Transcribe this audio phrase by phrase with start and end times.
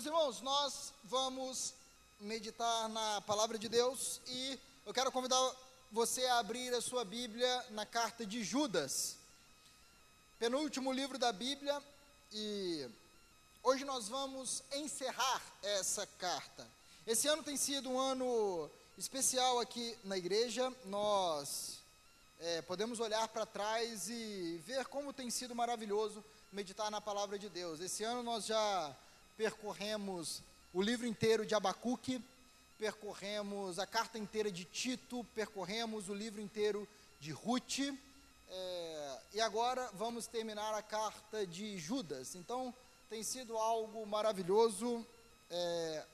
[0.00, 1.74] Meus irmãos, nós vamos
[2.18, 5.54] meditar na palavra de Deus e eu quero convidar
[5.92, 9.18] você a abrir a sua Bíblia na carta de Judas,
[10.38, 11.82] penúltimo livro da Bíblia,
[12.32, 12.88] e
[13.62, 16.66] hoje nós vamos encerrar essa carta.
[17.06, 21.74] Esse ano tem sido um ano especial aqui na igreja, nós
[22.38, 27.50] é, podemos olhar para trás e ver como tem sido maravilhoso meditar na palavra de
[27.50, 27.80] Deus.
[27.80, 28.96] Esse ano nós já
[29.40, 32.22] percorremos o livro inteiro de Abacuque,
[32.78, 36.86] percorremos a carta inteira de Tito, percorremos o livro inteiro
[37.18, 37.78] de Ruth,
[38.50, 42.34] é, e agora vamos terminar a carta de Judas.
[42.34, 42.74] Então,
[43.08, 45.06] tem sido algo maravilhoso
[45.50, 46.04] é,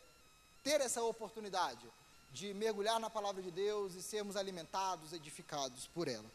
[0.62, 1.84] ter essa oportunidade
[2.30, 6.30] de mergulhar na palavra de Deus e sermos alimentados, edificados por ela.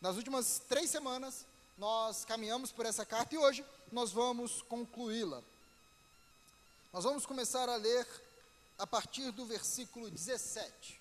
[0.00, 1.44] Nas últimas três semanas,
[1.76, 3.62] nós caminhamos por essa carta e hoje
[3.92, 5.42] nós vamos concluí-la.
[6.98, 8.04] Nós vamos começar a ler
[8.76, 11.00] a partir do versículo 17.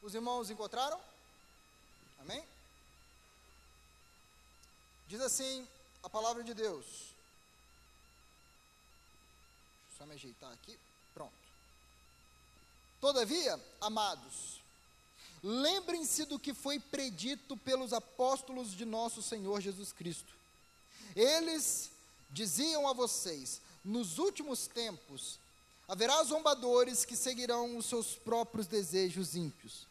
[0.00, 1.00] Os irmãos encontraram?
[2.20, 2.46] Amém?
[5.08, 5.66] Diz assim
[6.00, 6.86] a palavra de Deus.
[6.86, 7.14] Deixa
[9.90, 10.78] eu só me ajeitar aqui.
[11.12, 11.34] Pronto.
[13.00, 14.60] Todavia, amados,
[15.42, 20.37] lembrem-se do que foi predito pelos apóstolos de nosso Senhor Jesus Cristo
[21.18, 21.90] eles
[22.30, 25.38] diziam a vocês: nos últimos tempos
[25.88, 29.86] haverá zombadores que seguirão os seus próprios desejos ímpios.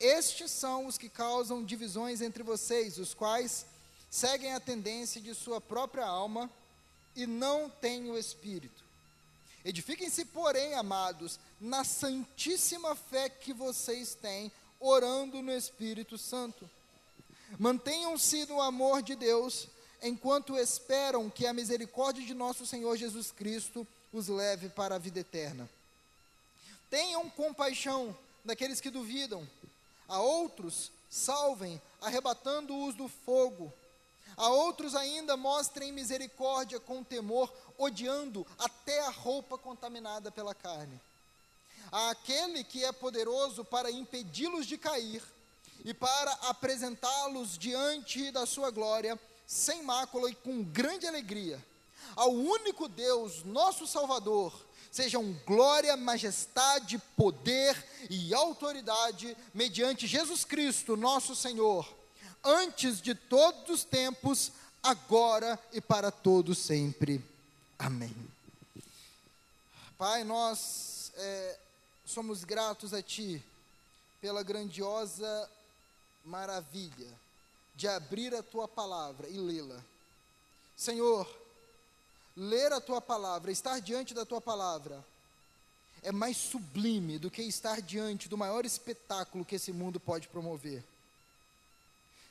[0.00, 3.66] Estes são os que causam divisões entre vocês, os quais
[4.10, 6.50] seguem a tendência de sua própria alma
[7.14, 8.84] e não têm o espírito.
[9.64, 16.70] Edifiquem-se, porém, amados, na santíssima fé que vocês têm, orando no Espírito Santo.
[17.58, 19.68] Mantenham-se no amor de Deus
[20.02, 25.20] enquanto esperam que a misericórdia de nosso Senhor Jesus Cristo os leve para a vida
[25.20, 25.68] eterna.
[26.88, 29.46] Tenham compaixão daqueles que duvidam,
[30.08, 33.72] a outros salvem, arrebatando-os do fogo.
[34.36, 41.00] A outros ainda mostrem misericórdia com temor, odiando até a roupa contaminada pela carne.
[41.90, 45.22] Aquele que é poderoso para impedi-los de cair
[45.84, 51.62] e para apresentá-los diante da sua glória, sem mácula e com grande alegria.
[52.14, 54.52] Ao único Deus, nosso Salvador,
[54.90, 57.76] sejam glória, majestade, poder
[58.10, 61.86] e autoridade mediante Jesus Cristo, nosso Senhor,
[62.42, 64.50] antes de todos os tempos,
[64.82, 67.22] agora e para todos sempre.
[67.78, 68.14] Amém.
[69.98, 71.58] Pai, nós é,
[72.04, 73.42] somos gratos a Ti
[74.20, 75.50] pela grandiosa
[76.24, 77.25] maravilha
[77.76, 79.80] de abrir a tua palavra e lê-la.
[80.76, 81.28] Senhor,
[82.36, 85.04] ler a tua palavra, estar diante da tua palavra,
[86.02, 90.82] é mais sublime do que estar diante do maior espetáculo que esse mundo pode promover.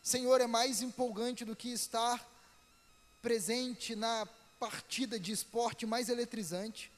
[0.02, 2.24] Senhor, é mais empolgante do que estar
[3.22, 4.28] presente na
[4.60, 6.92] partida de esporte mais eletrizante.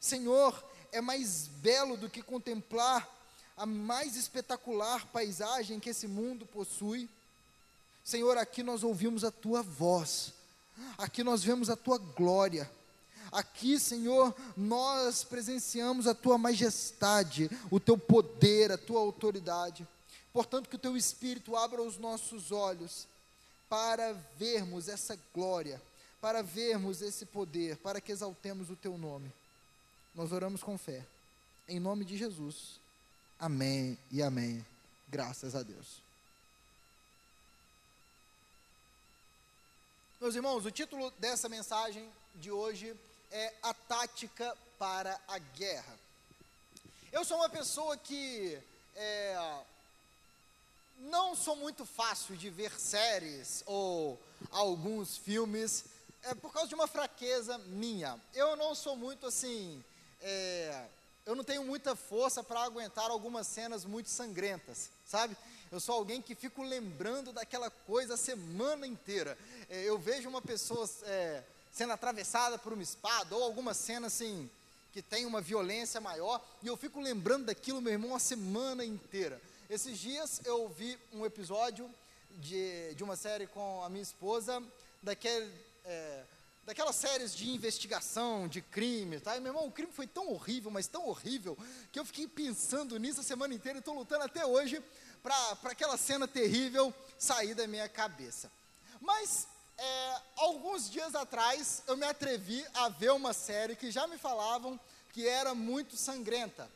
[0.00, 3.08] Senhor, é mais belo do que contemplar
[3.56, 7.08] a mais espetacular paisagem que esse mundo possui.
[8.08, 10.32] Senhor, aqui nós ouvimos a tua voz,
[10.96, 12.70] aqui nós vemos a tua glória.
[13.30, 19.86] Aqui, Senhor, nós presenciamos a tua majestade, o teu poder, a tua autoridade.
[20.32, 23.06] Portanto, que o teu Espírito abra os nossos olhos
[23.68, 25.78] para vermos essa glória,
[26.18, 29.30] para vermos esse poder, para que exaltemos o teu nome.
[30.14, 31.04] Nós oramos com fé.
[31.68, 32.80] Em nome de Jesus.
[33.38, 34.64] Amém e amém.
[35.10, 36.07] Graças a Deus.
[40.20, 42.92] Meus irmãos, o título dessa mensagem de hoje
[43.30, 45.96] é A Tática para a Guerra.
[47.12, 48.58] Eu sou uma pessoa que
[48.96, 49.60] é,
[51.02, 54.18] não sou muito fácil de ver séries ou
[54.50, 55.84] alguns filmes,
[56.24, 58.20] é por causa de uma fraqueza minha.
[58.34, 59.84] Eu não sou muito assim,
[60.20, 60.84] é,
[61.24, 65.36] eu não tenho muita força para aguentar algumas cenas muito sangrentas, sabe?
[65.70, 69.36] Eu sou alguém que fico lembrando daquela coisa a semana inteira.
[69.68, 74.48] É, eu vejo uma pessoa é, sendo atravessada por uma espada, ou alguma cena assim,
[74.92, 79.40] que tem uma violência maior, e eu fico lembrando daquilo, meu irmão, a semana inteira.
[79.68, 81.90] Esses dias eu vi um episódio
[82.30, 84.62] de, de uma série com a minha esposa,
[85.02, 85.52] daquele.
[85.84, 86.24] É,
[86.68, 89.34] daquelas séries de investigação, de crime, tá?
[89.34, 91.56] E, meu irmão, o crime foi tão horrível, mas tão horrível,
[91.90, 94.82] que eu fiquei pensando nisso a semana inteira e estou lutando até hoje
[95.60, 98.50] para aquela cena terrível sair da minha cabeça.
[99.00, 99.46] Mas,
[99.76, 104.78] é, alguns dias atrás, eu me atrevi a ver uma série que já me falavam
[105.12, 106.70] que era muito sangrenta.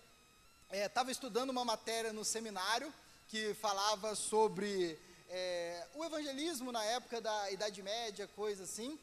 [0.71, 2.93] Estava é, estudando uma matéria no seminário
[3.29, 4.99] que falava sobre
[5.31, 8.99] é, o evangelismo na época da Idade Média, coisa assim.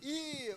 [0.00, 0.56] E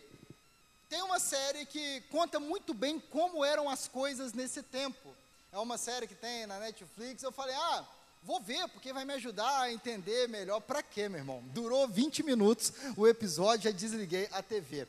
[0.90, 5.16] tem uma série que conta muito bem como eram as coisas nesse tempo.
[5.52, 7.24] É uma série que tem na Netflix.
[7.24, 7.86] Eu falei, ah,
[8.28, 10.60] vou ver, porque vai me ajudar a entender melhor.
[10.60, 11.42] Para quê, meu irmão?
[11.54, 14.86] Durou 20 minutos o episódio, já desliguei a TV.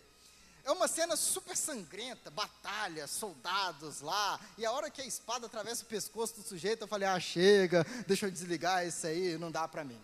[0.64, 5.84] É uma cena super sangrenta, batalha, soldados lá, e a hora que a espada atravessa
[5.84, 9.68] o pescoço do sujeito, eu falei: ah, chega, deixa eu desligar isso aí, não dá
[9.68, 10.02] para mim.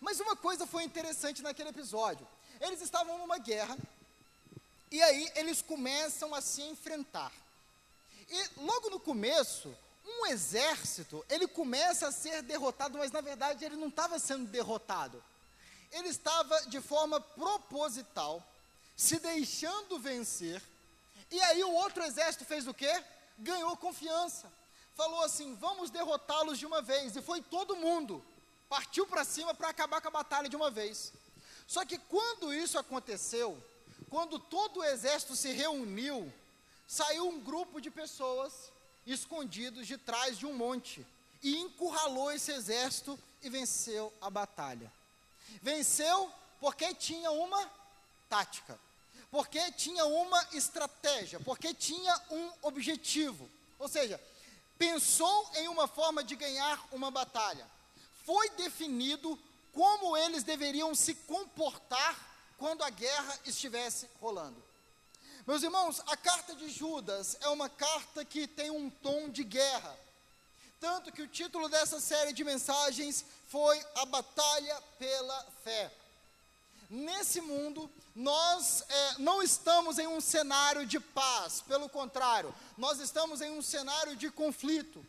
[0.00, 2.26] Mas uma coisa foi interessante naquele episódio:
[2.58, 3.76] eles estavam numa guerra,
[4.90, 7.32] e aí eles começam a se enfrentar.
[8.30, 13.76] E logo no começo, um exército, ele começa a ser derrotado, mas na verdade ele
[13.76, 15.22] não estava sendo derrotado.
[15.90, 18.42] Ele estava de forma proposital,
[18.96, 20.62] se deixando vencer.
[21.30, 23.02] E aí o outro exército fez o quê?
[23.38, 24.50] Ganhou confiança.
[24.94, 27.14] Falou assim: "Vamos derrotá-los de uma vez".
[27.16, 28.24] E foi todo mundo
[28.72, 31.12] partiu para cima para acabar com a batalha de uma vez.
[31.66, 33.62] Só que quando isso aconteceu,
[34.08, 36.32] quando todo o exército se reuniu,
[36.88, 38.71] saiu um grupo de pessoas
[39.06, 41.04] escondidos de trás de um monte
[41.42, 44.90] e encurralou esse exército e venceu a batalha.
[45.60, 47.70] Venceu porque tinha uma
[48.28, 48.78] tática,
[49.30, 53.50] porque tinha uma estratégia, porque tinha um objetivo.
[53.78, 54.20] Ou seja,
[54.78, 57.66] pensou em uma forma de ganhar uma batalha.
[58.24, 59.38] Foi definido
[59.72, 62.16] como eles deveriam se comportar
[62.58, 64.62] quando a guerra estivesse rolando.
[65.44, 69.96] Meus irmãos, a carta de Judas é uma carta que tem um tom de guerra.
[70.78, 75.92] Tanto que o título dessa série de mensagens foi A Batalha pela Fé.
[76.88, 83.40] Nesse mundo, nós é, não estamos em um cenário de paz, pelo contrário, nós estamos
[83.40, 85.04] em um cenário de conflito.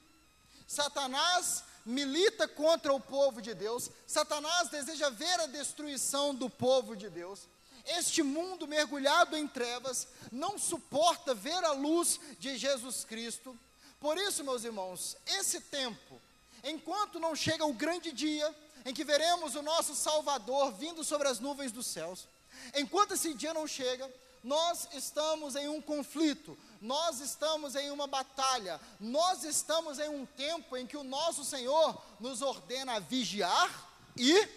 [0.67, 7.09] Satanás milita contra o povo de Deus, Satanás deseja ver a destruição do povo de
[7.09, 7.41] Deus.
[7.85, 13.57] Este mundo mergulhado em trevas não suporta ver a luz de Jesus Cristo.
[13.99, 16.21] Por isso, meus irmãos, esse tempo,
[16.63, 18.53] enquanto não chega o grande dia
[18.85, 22.27] em que veremos o nosso Salvador vindo sobre as nuvens dos céus,
[22.75, 24.09] enquanto esse dia não chega,
[24.43, 30.75] nós estamos em um conflito, nós estamos em uma batalha, nós estamos em um tempo
[30.75, 34.47] em que o nosso Senhor nos ordena vigiar e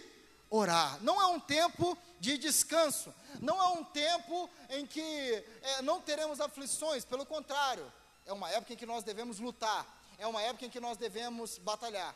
[0.50, 0.98] orar.
[1.02, 3.12] Não é um tempo de descanso.
[3.40, 5.00] Não é um tempo em que
[5.62, 7.92] é, não teremos aflições, pelo contrário,
[8.24, 9.86] é uma época em que nós devemos lutar,
[10.18, 12.14] é uma época em que nós devemos batalhar.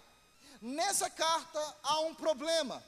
[0.60, 2.82] Nessa carta há um problema.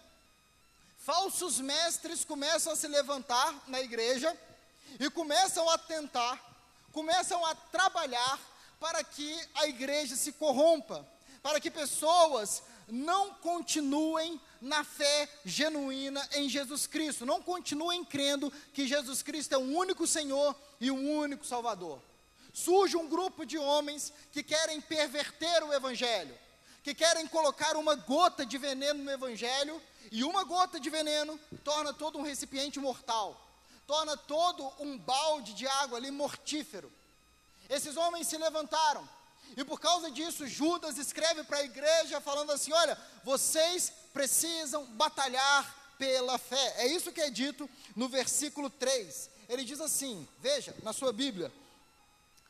[0.98, 4.36] Falsos mestres começam a se levantar na igreja
[5.00, 6.38] e começam a tentar,
[6.92, 8.38] começam a trabalhar
[8.78, 11.06] para que a igreja se corrompa,
[11.42, 17.26] para que pessoas não continuem na fé genuína em Jesus Cristo.
[17.26, 22.00] Não continuem crendo que Jesus Cristo é o único Senhor e o único Salvador.
[22.54, 26.38] Surge um grupo de homens que querem perverter o Evangelho,
[26.84, 31.92] que querem colocar uma gota de veneno no Evangelho, e uma gota de veneno torna
[31.92, 33.40] todo um recipiente mortal,
[33.86, 36.92] torna todo um balde de água ali mortífero.
[37.68, 39.08] Esses homens se levantaram,
[39.56, 45.94] e por causa disso, Judas escreve para a igreja falando assim: olha, vocês precisam batalhar
[45.98, 46.74] pela fé.
[46.78, 49.30] É isso que é dito no versículo 3.
[49.48, 51.52] Ele diz assim: veja, na sua Bíblia.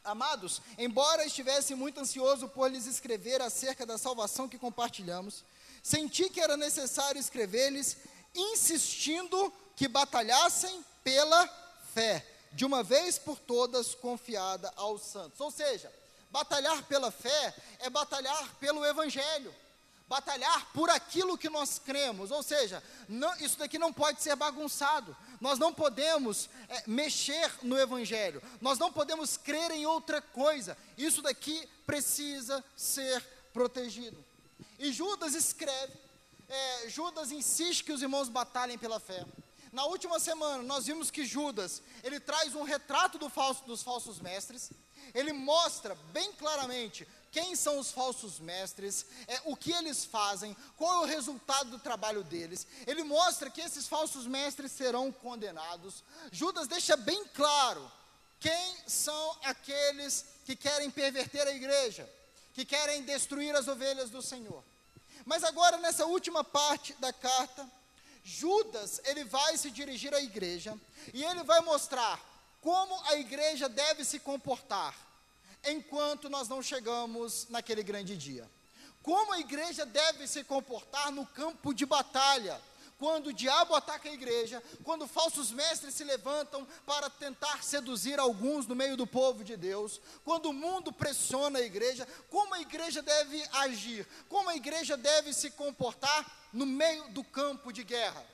[0.05, 5.45] Amados, embora estivesse muito ansioso por lhes escrever acerca da salvação que compartilhamos,
[5.81, 7.97] senti que era necessário escrever-lhes,
[8.35, 11.47] insistindo que batalhassem pela
[11.95, 15.39] fé, de uma vez por todas confiada aos santos.
[15.41, 15.93] Ou seja,
[16.33, 19.55] Batalhar pela fé é batalhar pelo Evangelho,
[20.09, 25.15] batalhar por aquilo que nós cremos, ou seja, não, isso daqui não pode ser bagunçado,
[25.43, 31.21] nós não podemos é, mexer no Evangelho, nós não podemos crer em outra coisa, isso
[31.21, 33.23] daqui precisa ser
[33.53, 34.17] protegido.
[34.79, 35.93] E Judas escreve,
[36.49, 39.23] é, Judas insiste que os irmãos batalhem pela fé.
[39.73, 44.21] Na última semana, nós vimos que Judas, ele traz um retrato do falso, dos falsos
[44.21, 44.71] mestres,
[45.15, 50.93] ele mostra bem claramente quem são os falsos mestres, é, o que eles fazem, qual
[50.93, 52.67] é o resultado do trabalho deles.
[52.87, 56.05] Ele mostra que esses falsos mestres serão condenados.
[56.31, 57.91] Judas deixa bem claro
[58.39, 62.07] quem são aqueles que querem perverter a igreja,
[62.53, 64.63] que querem destruir as ovelhas do Senhor.
[65.25, 67.67] Mas agora, nessa última parte da carta,
[68.23, 70.79] Judas, ele vai se dirigir à igreja
[71.13, 72.21] e ele vai mostrar
[72.61, 74.95] como a igreja deve se comportar
[75.65, 78.49] enquanto nós não chegamos naquele grande dia.
[79.03, 82.61] Como a igreja deve se comportar no campo de batalha,
[83.03, 88.65] quando o diabo ataca a igreja, quando falsos mestres se levantam para tentar seduzir alguns
[88.65, 93.03] no meio do povo de Deus, quando o mundo pressiona a igreja, como a igreja
[93.03, 98.25] deve agir, como a igreja deve se comportar no meio do campo de guerra.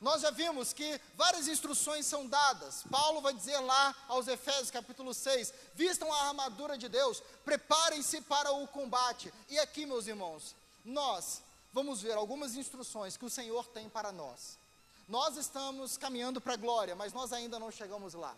[0.00, 2.82] Nós já vimos que várias instruções são dadas.
[2.90, 8.50] Paulo vai dizer lá aos Efésios, capítulo 6: vistam a armadura de Deus, preparem-se para
[8.50, 9.32] o combate.
[9.48, 11.45] E aqui, meus irmãos, nós
[11.76, 14.58] vamos ver algumas instruções que o Senhor tem para nós.
[15.06, 18.34] Nós estamos caminhando para a glória, mas nós ainda não chegamos lá.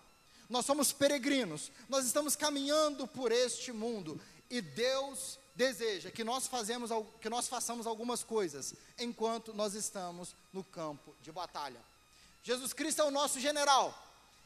[0.51, 6.91] Nós somos peregrinos, nós estamos caminhando por este mundo e Deus deseja que nós, fazemos,
[7.21, 11.81] que nós façamos algumas coisas enquanto nós estamos no campo de batalha.
[12.43, 13.97] Jesus Cristo é o nosso general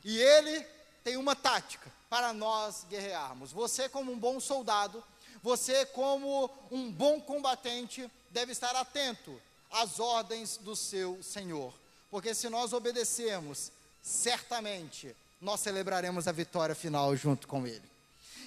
[0.05, 0.67] e ele
[1.03, 3.53] tem uma tática para nós guerrearmos.
[3.53, 5.03] Você, como um bom soldado,
[5.43, 11.73] você, como um bom combatente, deve estar atento às ordens do seu Senhor,
[12.11, 13.71] porque se nós obedecermos,
[14.03, 17.91] certamente nós celebraremos a vitória final junto com Ele.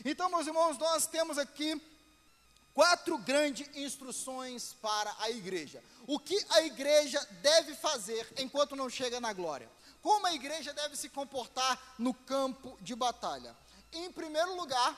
[0.03, 1.81] Então, meus irmãos, nós temos aqui
[2.73, 5.81] quatro grandes instruções para a igreja.
[6.05, 9.69] O que a igreja deve fazer enquanto não chega na glória?
[10.01, 13.55] Como a igreja deve se comportar no campo de batalha?
[13.91, 14.95] Em primeiro lugar,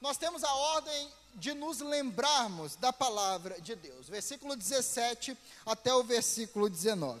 [0.00, 4.08] nós temos a ordem de nos lembrarmos da palavra de Deus.
[4.08, 5.36] Versículo 17
[5.66, 7.20] até o versículo 19.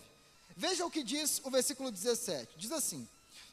[0.56, 2.52] Veja o que diz o versículo 17.
[2.56, 3.08] Diz assim: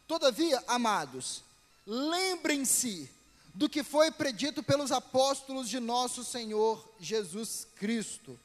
[0.07, 1.43] Todavia, amados,
[1.85, 3.09] lembrem-se
[3.53, 8.39] do que foi predito pelos apóstolos de nosso Senhor Jesus Cristo.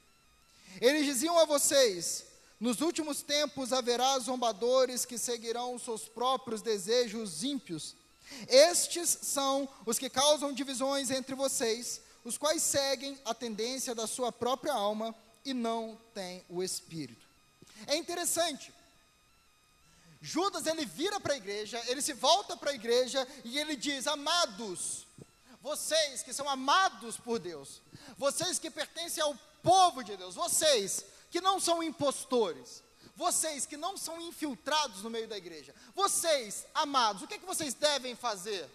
[0.80, 2.24] Eles diziam a vocês:
[2.60, 7.94] nos últimos tempos haverá zombadores que seguirão seus próprios desejos ímpios.
[8.48, 14.32] Estes são os que causam divisões entre vocês, os quais seguem a tendência da sua
[14.32, 15.14] própria alma
[15.44, 17.26] e não têm o espírito.
[17.86, 18.72] É interessante.
[20.20, 24.06] Judas ele vira para a igreja, ele se volta para a igreja e ele diz:
[24.06, 25.06] Amados,
[25.60, 27.82] vocês que são amados por Deus,
[28.16, 32.82] vocês que pertencem ao povo de Deus, vocês que não são impostores,
[33.14, 37.46] vocês que não são infiltrados no meio da igreja, vocês, amados, o que, é que
[37.46, 38.66] vocês devem fazer?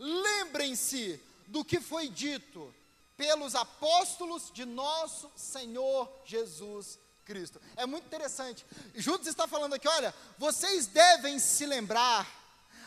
[0.00, 2.74] Lembrem-se do que foi dito
[3.18, 7.60] pelos apóstolos de nosso Senhor Jesus Cristo.
[7.76, 8.64] É muito interessante.
[8.94, 12.26] Judas está falando aqui: olha, vocês devem se lembrar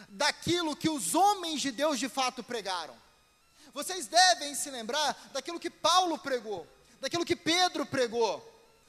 [0.07, 2.95] daquilo que os homens de Deus de fato pregaram.
[3.73, 6.65] Vocês devem se lembrar daquilo que Paulo pregou,
[7.01, 8.41] daquilo que Pedro pregou,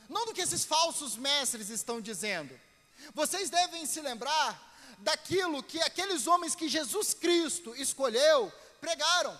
[0.08, 2.58] não do que esses falsos mestres estão dizendo.
[3.14, 9.38] Vocês devem se lembrar daquilo que aqueles homens que Jesus Cristo escolheu pregaram.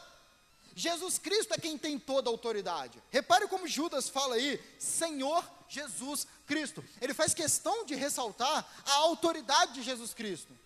[0.75, 3.02] Jesus Cristo é quem tem toda a autoridade.
[3.11, 6.85] Repare como Judas fala aí, Senhor Jesus Cristo.
[7.00, 10.57] Ele faz questão de ressaltar a autoridade de Jesus Cristo.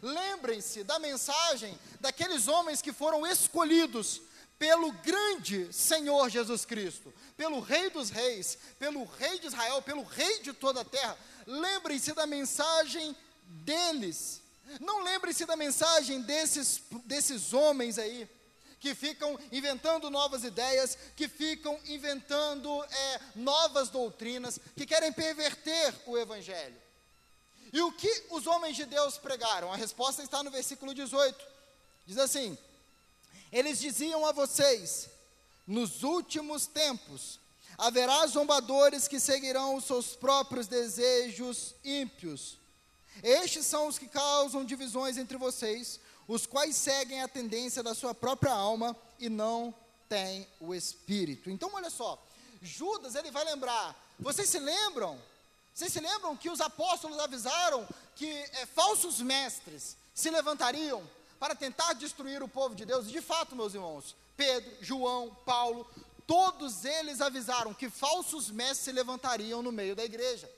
[0.00, 4.22] Lembrem-se da mensagem daqueles homens que foram escolhidos
[4.58, 10.40] pelo grande Senhor Jesus Cristo, pelo Rei dos Reis, pelo Rei de Israel, pelo Rei
[10.40, 11.18] de toda a terra.
[11.46, 14.40] Lembrem-se da mensagem deles.
[14.80, 18.28] Não lembrem-se da mensagem desses, desses homens aí,
[18.82, 26.18] que ficam inventando novas ideias, que ficam inventando é, novas doutrinas, que querem perverter o
[26.18, 26.76] Evangelho.
[27.72, 29.72] E o que os homens de Deus pregaram?
[29.72, 31.46] A resposta está no versículo 18.
[32.06, 32.58] Diz assim:
[33.52, 35.08] Eles diziam a vocês:
[35.64, 37.38] Nos últimos tempos
[37.78, 42.58] haverá zombadores que seguirão os seus próprios desejos ímpios.
[43.22, 48.14] Estes são os que causam divisões entre vocês, os quais seguem a tendência da sua
[48.14, 49.74] própria alma e não
[50.08, 51.50] têm o espírito.
[51.50, 52.22] Então, olha só,
[52.60, 53.96] Judas ele vai lembrar.
[54.18, 55.20] Vocês se lembram
[55.74, 61.02] vocês se lembram que os apóstolos avisaram que é, falsos mestres se levantariam
[61.40, 63.10] para tentar destruir o povo de Deus?
[63.10, 65.88] De fato, meus irmãos, Pedro, João, Paulo,
[66.26, 70.50] todos eles avisaram que falsos mestres se levantariam no meio da igreja.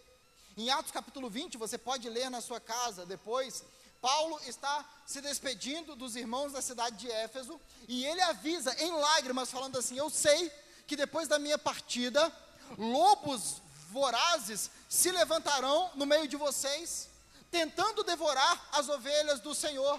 [0.57, 3.65] Em Atos capítulo 20, você pode ler na sua casa depois.
[4.05, 7.59] Paulo está se despedindo dos irmãos da cidade de Éfeso
[7.89, 10.53] e ele avisa em lágrimas, falando assim: Eu sei
[10.87, 12.31] que depois da minha partida,
[12.77, 17.09] lobos vorazes se levantarão no meio de vocês,
[17.51, 19.99] tentando devorar as ovelhas do Senhor.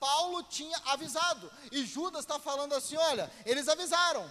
[0.00, 4.28] Paulo tinha avisado, e Judas está falando assim: olha, eles avisaram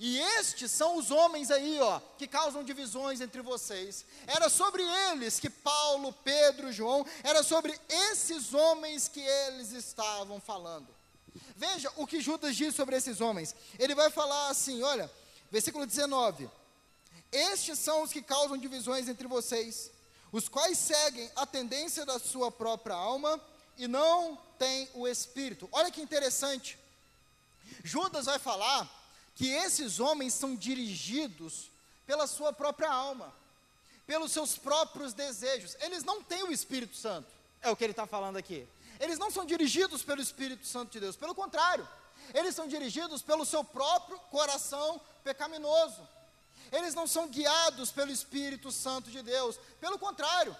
[0.00, 4.04] E estes são os homens aí, ó, que causam divisões entre vocês.
[4.28, 10.86] Era sobre eles que Paulo, Pedro, João, era sobre esses homens que eles estavam falando.
[11.56, 13.56] Veja o que Judas diz sobre esses homens.
[13.76, 15.10] Ele vai falar assim, olha,
[15.50, 16.48] versículo 19:
[17.32, 19.90] Estes são os que causam divisões entre vocês,
[20.30, 23.40] os quais seguem a tendência da sua própria alma
[23.76, 25.68] e não têm o espírito.
[25.72, 26.78] Olha que interessante.
[27.82, 28.97] Judas vai falar
[29.38, 31.70] que esses homens são dirigidos
[32.04, 33.32] pela sua própria alma,
[34.04, 35.76] pelos seus próprios desejos.
[35.78, 37.28] Eles não têm o Espírito Santo,
[37.62, 38.66] é o que ele está falando aqui.
[38.98, 41.88] Eles não são dirigidos pelo Espírito Santo de Deus, pelo contrário,
[42.34, 46.06] eles são dirigidos pelo seu próprio coração pecaminoso.
[46.72, 50.54] Eles não são guiados pelo Espírito Santo de Deus, pelo contrário,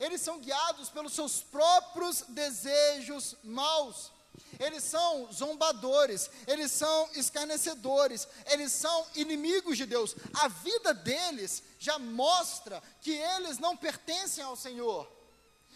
[0.00, 4.10] eles são guiados pelos seus próprios desejos maus
[4.58, 10.14] eles são zombadores, eles são escarnecedores, eles são inimigos de Deus.
[10.34, 15.10] A vida deles já mostra que eles não pertencem ao Senhor.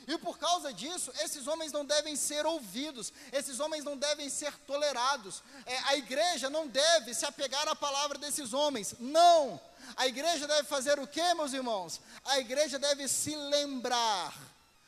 [0.07, 4.53] E por causa disso, esses homens não devem ser ouvidos, esses homens não devem ser
[4.61, 5.43] tolerados.
[5.67, 9.61] É, a igreja não deve se apegar à palavra desses homens, não.
[9.97, 12.01] A igreja deve fazer o que, meus irmãos?
[12.25, 14.35] A igreja deve se lembrar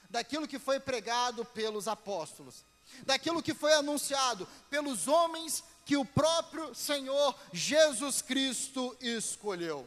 [0.09, 2.70] daquilo que foi pregado pelos apóstolos
[3.05, 9.87] daquilo que foi anunciado pelos homens que o próprio Senhor Jesus Cristo escolheu.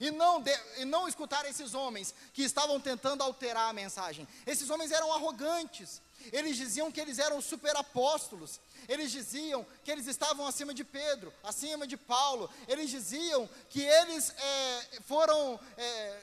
[0.00, 4.26] E não, de, e não escutar esses homens que estavam tentando alterar a mensagem.
[4.44, 6.02] Esses homens eram arrogantes.
[6.32, 8.58] Eles diziam que eles eram super apóstolos.
[8.88, 12.50] Eles diziam que eles estavam acima de Pedro, acima de Paulo.
[12.66, 16.20] Eles diziam que eles é, foram, é,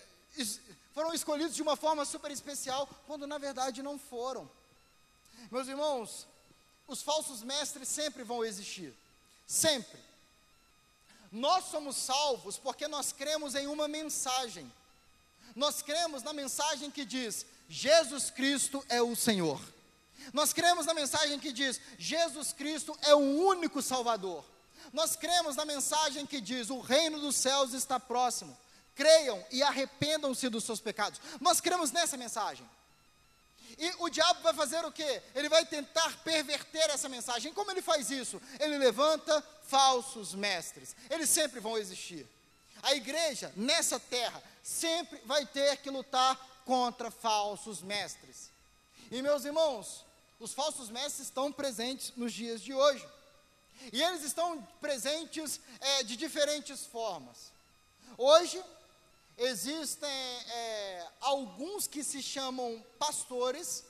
[0.93, 4.49] foram escolhidos de uma forma super especial, quando na verdade não foram.
[5.51, 6.27] Meus irmãos,
[6.87, 8.93] os falsos mestres sempre vão existir.
[9.47, 9.99] Sempre.
[11.31, 14.71] Nós somos salvos porque nós cremos em uma mensagem.
[15.55, 19.61] Nós cremos na mensagem que diz: Jesus Cristo é o Senhor.
[20.33, 24.43] Nós cremos na mensagem que diz: Jesus Cristo é o único Salvador.
[24.93, 28.57] Nós cremos na mensagem que diz: o reino dos céus está próximo.
[28.95, 31.21] Creiam e arrependam-se dos seus pecados.
[31.39, 32.67] Nós cremos nessa mensagem.
[33.79, 35.21] E o diabo vai fazer o quê?
[35.33, 37.53] Ele vai tentar perverter essa mensagem.
[37.53, 38.41] Como ele faz isso?
[38.59, 40.93] Ele levanta falsos mestres.
[41.09, 42.27] Eles sempre vão existir.
[42.83, 48.51] A igreja, nessa terra, sempre vai ter que lutar contra falsos mestres.
[49.09, 50.03] E meus irmãos,
[50.41, 53.07] os falsos mestres estão presentes nos dias de hoje.
[53.93, 57.53] E eles estão presentes é, de diferentes formas.
[58.17, 58.61] Hoje,
[59.39, 63.85] existem é, alguns que se chamam pastores,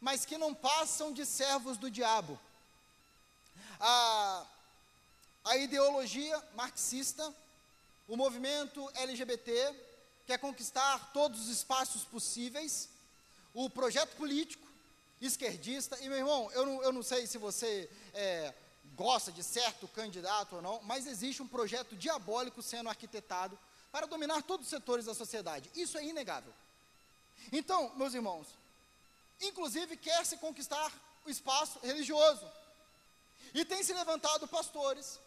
[0.00, 2.40] mas que não passam de servos do diabo.
[3.78, 4.46] A,
[5.44, 7.34] a ideologia marxista,
[8.08, 9.74] o movimento LGBT,
[10.26, 12.88] quer conquistar todos os espaços possíveis,
[13.52, 14.66] o projeto político
[15.20, 18.54] esquerdista, e meu irmão, eu não, eu não sei se você é,
[18.96, 23.58] gosta de certo candidato ou não, mas existe um projeto diabólico sendo arquitetado
[23.92, 25.70] para dominar todos os setores da sociedade.
[25.74, 26.52] Isso é inegável.
[27.52, 28.48] Então, meus irmãos,
[29.42, 30.90] inclusive quer se conquistar
[31.26, 32.50] o espaço religioso.
[33.52, 35.20] E tem se levantado pastores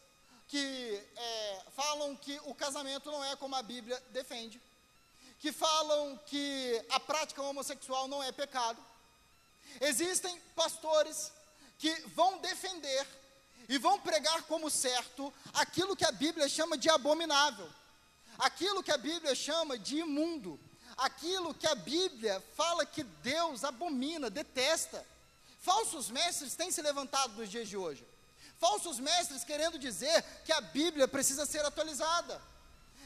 [0.48, 4.60] que é, falam que o casamento não é como a Bíblia defende,
[5.40, 8.84] que falam que a prática homossexual não é pecado.
[9.80, 11.32] Existem pastores
[11.78, 13.08] que vão defender
[13.70, 17.70] e vão pregar como certo aquilo que a Bíblia chama de abominável
[18.38, 20.60] aquilo que a Bíblia chama de imundo,
[20.98, 25.06] aquilo que a Bíblia fala que Deus abomina, detesta.
[25.60, 28.06] Falsos mestres têm se levantado nos dias de hoje.
[28.60, 32.42] Falsos mestres querendo dizer que a Bíblia precisa ser atualizada,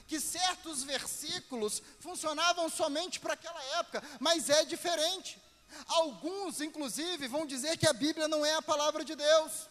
[0.08, 5.42] que certos versículos funcionavam somente para aquela época, mas é diferente.
[5.88, 9.70] Alguns, inclusive, vão dizer que a Bíblia não é a palavra de Deus.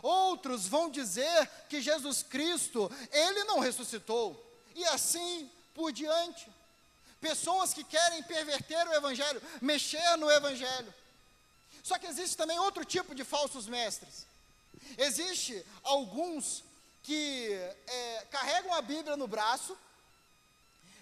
[0.00, 4.47] Outros vão dizer que Jesus Cristo, ele não ressuscitou
[4.78, 6.48] e assim por diante.
[7.20, 10.94] Pessoas que querem perverter o Evangelho, mexer no Evangelho.
[11.82, 14.26] Só que existe também outro tipo de falsos mestres.
[14.96, 16.62] Existe alguns
[17.02, 17.52] que
[17.86, 19.76] é, carregam a Bíblia no braço,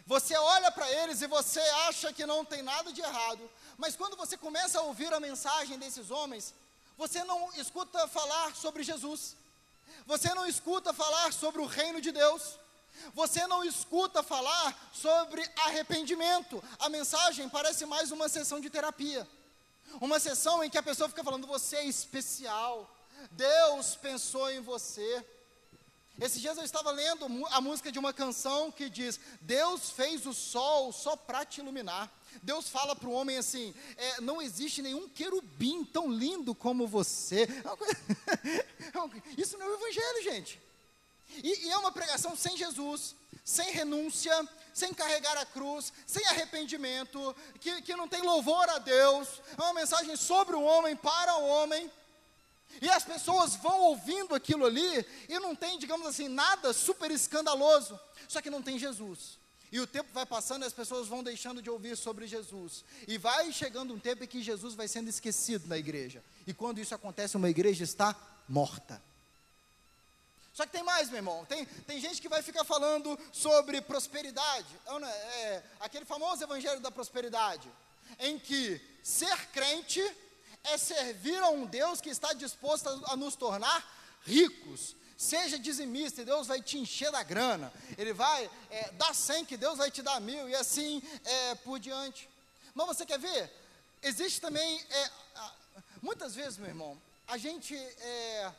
[0.06, 4.16] você olha para eles e você acha que não tem nada de errado, mas quando
[4.16, 6.54] você começa a ouvir a mensagem desses homens,
[6.96, 9.34] você não escuta falar sobre Jesus,
[10.06, 12.56] você não escuta falar sobre o reino de Deus,
[13.14, 16.62] você não escuta falar sobre arrependimento.
[16.78, 19.26] A mensagem parece mais uma sessão de terapia.
[20.00, 22.90] Uma sessão em que a pessoa fica falando: você é especial.
[23.30, 25.24] Deus pensou em você.
[26.18, 30.32] Esses dias eu estava lendo a música de uma canção que diz: Deus fez o
[30.32, 32.10] sol só para te iluminar.
[32.42, 37.42] Deus fala para o homem assim: é, não existe nenhum querubim tão lindo como você.
[37.42, 40.65] É isso não é o Evangelho, gente.
[41.28, 47.34] E, e é uma pregação sem Jesus, sem renúncia, sem carregar a cruz, sem arrependimento,
[47.60, 49.40] que, que não tem louvor a Deus.
[49.56, 51.90] É uma mensagem sobre o homem, para o homem.
[52.80, 57.98] E as pessoas vão ouvindo aquilo ali e não tem, digamos assim, nada super escandaloso,
[58.28, 59.38] só que não tem Jesus.
[59.72, 62.84] E o tempo vai passando e as pessoas vão deixando de ouvir sobre Jesus.
[63.06, 66.22] E vai chegando um tempo em que Jesus vai sendo esquecido na igreja.
[66.46, 68.14] E quando isso acontece, uma igreja está
[68.48, 69.02] morta.
[70.56, 71.44] Só que tem mais, meu irmão.
[71.44, 74.66] Tem, tem gente que vai ficar falando sobre prosperidade.
[74.86, 77.70] É, é, aquele famoso evangelho da prosperidade.
[78.18, 80.00] Em que ser crente
[80.64, 83.86] é servir a um Deus que está disposto a, a nos tornar
[84.24, 84.96] ricos.
[85.18, 87.70] Seja dizimista e Deus vai te encher da grana.
[87.98, 91.78] Ele vai é, dar cem que Deus vai te dar mil e assim é, por
[91.78, 92.30] diante.
[92.74, 93.52] Mas você quer ver?
[94.02, 95.10] Existe também, é,
[96.00, 98.52] muitas vezes, meu irmão, a gente, é,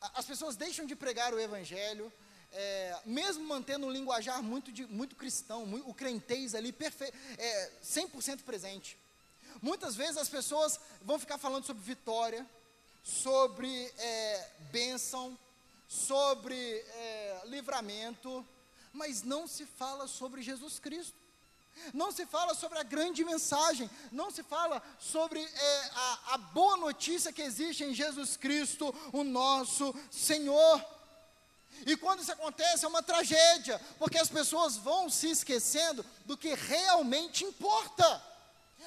[0.00, 2.12] as pessoas deixam de pregar o evangelho,
[2.52, 7.04] é, mesmo mantendo um linguajar muito, de, muito cristão, muito, o crentez ali perfe,
[7.38, 8.98] é, 100% presente.
[9.60, 12.46] Muitas vezes as pessoas vão ficar falando sobre vitória,
[13.02, 15.38] sobre é, bênção,
[15.88, 18.46] sobre é, livramento,
[18.92, 21.25] mas não se fala sobre Jesus Cristo.
[21.92, 26.76] Não se fala sobre a grande mensagem, não se fala sobre é, a, a boa
[26.76, 30.84] notícia que existe em Jesus Cristo, o nosso Senhor.
[31.86, 36.54] E quando isso acontece é uma tragédia, porque as pessoas vão se esquecendo do que
[36.54, 38.22] realmente importa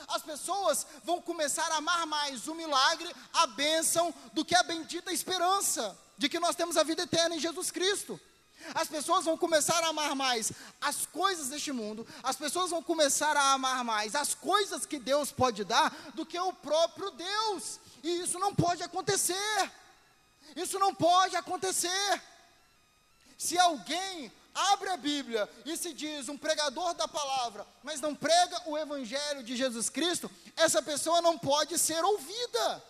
[0.08, 5.12] as pessoas vão começar a amar mais o milagre, a bênção, do que a bendita
[5.12, 8.20] esperança de que nós temos a vida eterna em Jesus Cristo.
[8.74, 13.36] As pessoas vão começar a amar mais as coisas deste mundo, as pessoas vão começar
[13.36, 17.80] a amar mais as coisas que Deus pode dar do que o próprio Deus.
[18.04, 19.72] E isso não pode acontecer.
[20.56, 22.22] Isso não pode acontecer.
[23.38, 28.62] Se alguém abre a Bíblia e se diz um pregador da palavra, mas não prega
[28.66, 32.84] o evangelho de Jesus Cristo, essa pessoa não pode ser ouvida.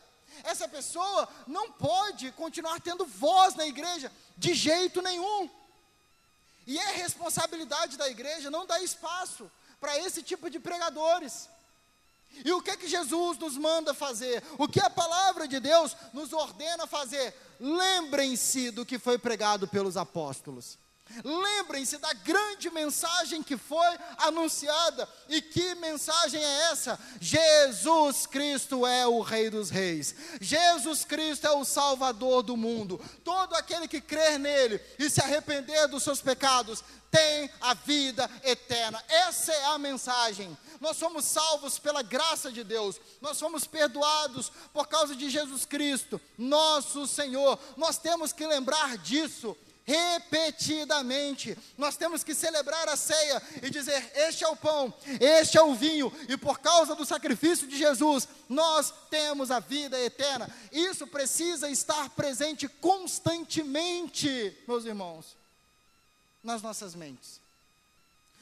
[0.43, 5.49] Essa pessoa não pode continuar tendo voz na igreja de jeito nenhum.
[6.65, 9.49] E é responsabilidade da igreja não dar espaço
[9.79, 11.49] para esse tipo de pregadores.
[12.45, 14.43] E o que que Jesus nos manda fazer?
[14.57, 17.35] O que a palavra de Deus nos ordena fazer?
[17.59, 20.77] Lembrem-se do que foi pregado pelos apóstolos.
[21.23, 25.07] Lembrem-se da grande mensagem que foi anunciada.
[25.27, 26.99] E que mensagem é essa?
[27.19, 30.15] Jesus Cristo é o Rei dos Reis.
[30.39, 32.99] Jesus Cristo é o Salvador do mundo.
[33.23, 39.03] Todo aquele que crer nele e se arrepender dos seus pecados tem a vida eterna.
[39.09, 40.55] Essa é a mensagem.
[40.79, 42.99] Nós somos salvos pela graça de Deus.
[43.19, 47.59] Nós somos perdoados por causa de Jesus Cristo, nosso Senhor.
[47.75, 49.57] Nós temos que lembrar disso
[49.89, 51.57] repetidamente.
[51.77, 55.73] Nós temos que celebrar a ceia e dizer: Este é o pão, este é o
[55.73, 60.49] vinho, e por causa do sacrifício de Jesus, nós temos a vida eterna.
[60.71, 65.35] Isso precisa estar presente constantemente, meus irmãos,
[66.43, 67.39] nas nossas mentes.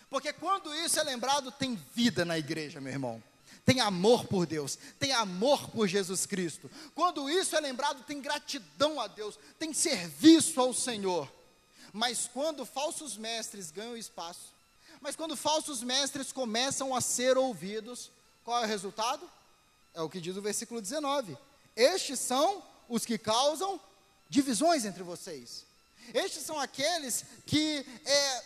[0.09, 3.23] Porque quando isso é lembrado, tem vida na igreja, meu irmão
[3.65, 6.71] tem amor por Deus, tem amor por Jesus Cristo.
[6.95, 11.29] Quando isso é lembrado, tem gratidão a Deus, tem serviço ao Senhor.
[11.93, 14.53] Mas quando falsos mestres ganham espaço,
[15.01, 18.09] mas quando falsos mestres começam a ser ouvidos,
[18.43, 19.29] qual é o resultado?
[19.93, 21.37] É o que diz o versículo 19:
[21.75, 23.79] Estes são os que causam
[24.29, 25.65] divisões entre vocês.
[26.13, 28.43] Estes são aqueles que é,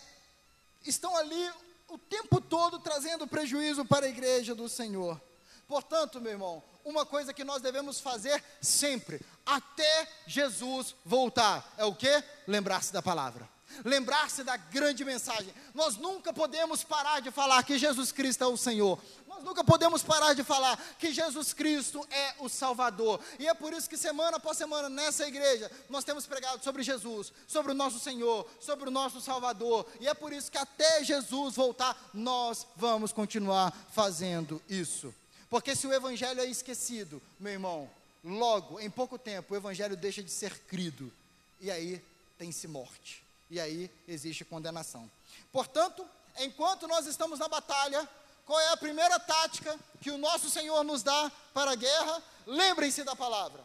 [0.84, 1.50] estão ali
[1.88, 5.20] o tempo todo trazendo prejuízo para a igreja do Senhor.
[5.68, 11.72] Portanto, meu irmão, uma coisa que nós devemos fazer sempre, até Jesus voltar.
[11.76, 12.22] É o que?
[12.46, 13.48] Lembrar-se da palavra.
[13.84, 15.52] Lembrar-se da grande mensagem.
[15.74, 19.00] Nós nunca podemos parar de falar que Jesus Cristo é o Senhor.
[19.26, 23.18] Nós nunca podemos parar de falar que Jesus Cristo é o Salvador.
[23.38, 27.32] E é por isso que semana após semana nessa igreja nós temos pregado sobre Jesus,
[27.48, 29.86] sobre o nosso Senhor, sobre o nosso Salvador.
[30.00, 35.14] E é por isso que até Jesus voltar nós vamos continuar fazendo isso.
[35.52, 37.88] Porque se o evangelho é esquecido, meu irmão,
[38.24, 41.12] Logo, em pouco tempo, o evangelho deixa de ser crido.
[41.60, 42.02] E aí
[42.38, 43.22] tem-se morte.
[43.50, 45.10] E aí existe condenação.
[45.50, 46.06] Portanto,
[46.38, 48.08] enquanto nós estamos na batalha,
[48.46, 52.22] qual é a primeira tática que o nosso Senhor nos dá para a guerra?
[52.46, 53.60] Lembrem-se da palavra.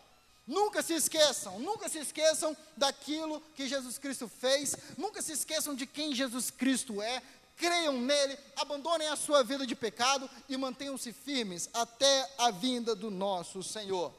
[0.47, 5.85] Nunca se esqueçam, nunca se esqueçam daquilo que Jesus Cristo fez, nunca se esqueçam de
[5.85, 7.21] quem Jesus Cristo é,
[7.57, 13.09] creiam nele, abandonem a sua vida de pecado e mantenham-se firmes até a vinda do
[13.09, 14.13] nosso Senhor.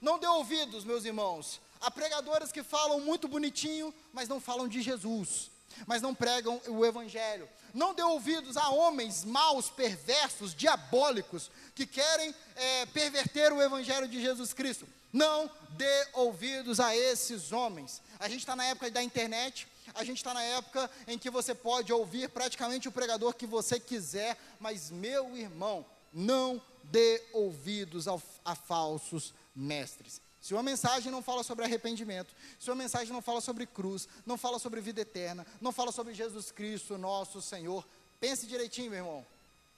[0.00, 4.80] Não dê ouvidos, meus irmãos, a pregadores que falam muito bonitinho, mas não falam de
[4.80, 5.50] Jesus,
[5.86, 7.48] mas não pregam o Evangelho.
[7.74, 14.20] Não dê ouvidos a homens maus, perversos, diabólicos, que querem é, perverter o Evangelho de
[14.20, 14.86] Jesus Cristo.
[15.12, 18.00] Não dê ouvidos a esses homens.
[18.20, 21.54] A gente está na época da internet, a gente está na época em que você
[21.54, 28.22] pode ouvir praticamente o pregador que você quiser, mas, meu irmão, não dê ouvidos ao,
[28.44, 30.22] a falsos mestres.
[30.40, 34.36] Se uma mensagem não fala sobre arrependimento, se uma mensagem não fala sobre cruz, não
[34.36, 37.84] fala sobre vida eterna, não fala sobre Jesus Cristo, nosso Senhor,
[38.20, 39.26] pense direitinho, meu irmão,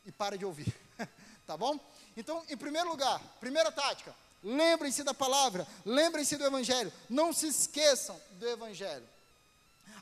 [0.04, 0.74] e pare de ouvir.
[1.46, 1.78] tá bom?
[2.16, 8.20] Então, em primeiro lugar, primeira tática, lembrem-se da palavra, lembrem-se do Evangelho, não se esqueçam
[8.32, 9.06] do Evangelho.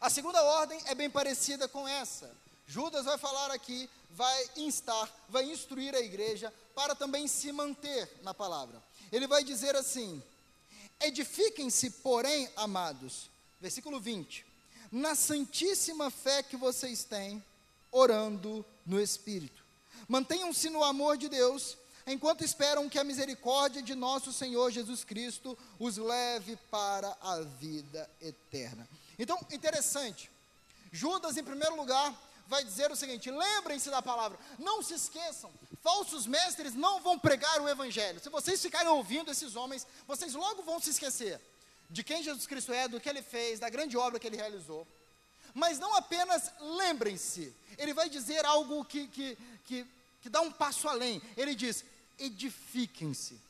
[0.05, 2.31] A segunda ordem é bem parecida com essa.
[2.67, 8.35] Judas vai falar aqui, vai instar, vai instruir a igreja para também se manter na
[8.35, 8.83] palavra.
[9.11, 10.23] Ele vai dizer assim:
[11.01, 14.45] Edifiquem-se, porém, amados, versículo 20,
[14.93, 17.43] na santíssima fé que vocês têm,
[17.91, 19.65] orando no Espírito.
[20.07, 25.57] Mantenham-se no amor de Deus, enquanto esperam que a misericórdia de nosso Senhor Jesus Cristo
[25.79, 28.87] os leve para a vida eterna.
[29.19, 30.31] Então, interessante.
[30.93, 32.15] Judas, em primeiro lugar,
[32.47, 35.51] vai dizer o seguinte: lembrem-se da palavra, não se esqueçam,
[35.83, 38.21] falsos mestres não vão pregar o evangelho.
[38.21, 41.41] Se vocês ficarem ouvindo esses homens, vocês logo vão se esquecer
[41.91, 44.87] de quem Jesus Cristo é, do que ele fez, da grande obra que ele realizou.
[45.53, 49.87] Mas não apenas lembrem-se, ele vai dizer algo que, que, que,
[50.23, 51.23] que dá um passo além.
[51.37, 51.85] Ele diz:
[52.19, 53.41] edifiquem-se.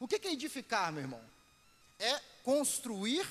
[0.00, 1.20] O que é edificar, meu irmão?
[1.98, 3.24] É construir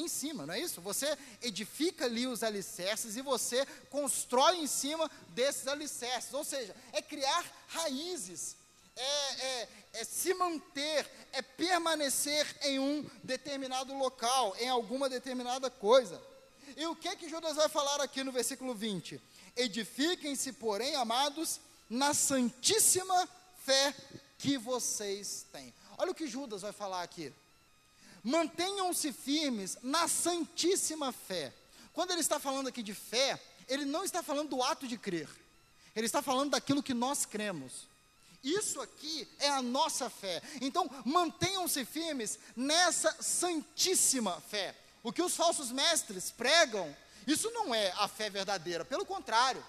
[0.00, 0.80] em cima, não é isso?
[0.80, 7.00] Você edifica ali os alicerces e você constrói em cima desses alicerces, ou seja, é
[7.00, 8.56] criar raízes,
[8.96, 16.20] é, é, é, se manter, é permanecer em um determinado local, em alguma determinada coisa.
[16.76, 19.20] E o que que Judas vai falar aqui no versículo 20?
[19.56, 23.28] Edifiquem-se, porém, amados, na santíssima
[23.64, 23.94] fé
[24.38, 25.72] que vocês têm.
[25.98, 27.32] Olha o que Judas vai falar aqui.
[28.22, 31.52] Mantenham-se firmes na santíssima fé.
[31.92, 35.28] Quando ele está falando aqui de fé, ele não está falando do ato de crer.
[35.94, 37.88] Ele está falando daquilo que nós cremos.
[38.42, 40.42] Isso aqui é a nossa fé.
[40.60, 44.74] Então, mantenham-se firmes nessa santíssima fé.
[45.02, 46.94] O que os falsos mestres pregam,
[47.26, 49.64] isso não é a fé verdadeira, pelo contrário,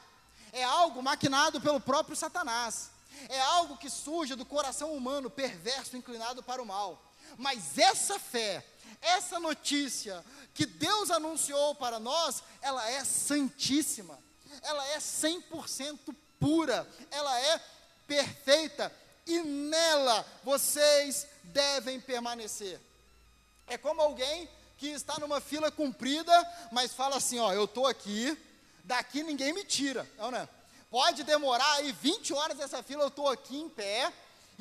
[0.54, 2.90] é algo maquinado pelo próprio Satanás.
[3.30, 7.11] É algo que surge do coração humano perverso, inclinado para o mal.
[7.38, 8.64] Mas essa fé,
[9.02, 14.18] essa notícia que Deus anunciou para nós, ela é santíssima,
[14.62, 17.62] ela é 100% pura, ela é
[18.08, 18.92] perfeita
[19.26, 22.80] e nela vocês devem permanecer.
[23.68, 26.34] É como alguém que está numa fila comprida,
[26.72, 28.38] mas fala assim: Ó, eu estou aqui,
[28.84, 30.48] daqui ninguém me tira, não, né?
[30.90, 34.12] Pode demorar aí 20 horas essa fila, eu estou aqui em pé,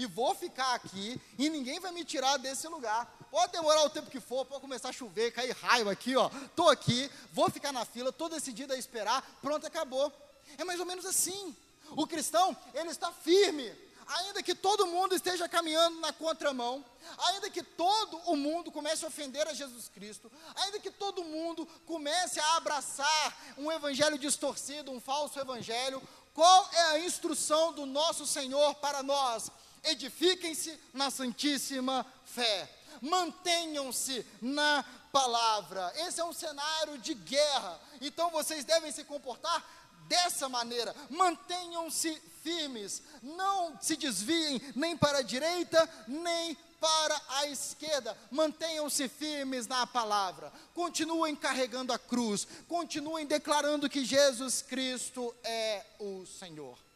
[0.00, 3.06] e vou ficar aqui e ninguém vai me tirar desse lugar.
[3.30, 6.30] Pode demorar o tempo que for, pode começar a chover, cair raiva aqui, ó.
[6.56, 10.10] Tô aqui, vou ficar na fila, tô decidido a esperar, pronto, acabou.
[10.56, 11.54] É mais ou menos assim.
[11.90, 13.70] O cristão, ele está firme,
[14.06, 16.82] ainda que todo mundo esteja caminhando na contramão,
[17.28, 21.68] ainda que todo o mundo comece a ofender a Jesus Cristo, ainda que todo mundo
[21.84, 28.26] comece a abraçar um evangelho distorcido, um falso evangelho, qual é a instrução do nosso
[28.26, 29.50] Senhor para nós?
[29.84, 32.68] Edifiquem-se na santíssima fé,
[33.00, 35.92] mantenham-se na palavra.
[35.96, 39.64] Esse é um cenário de guerra, então vocês devem se comportar
[40.06, 40.94] dessa maneira.
[41.08, 48.16] Mantenham-se firmes, não se desviem nem para a direita, nem para a esquerda.
[48.30, 50.52] Mantenham-se firmes na palavra.
[50.74, 52.46] Continuem carregando a cruz.
[52.66, 56.89] Continuem declarando que Jesus Cristo é o Senhor.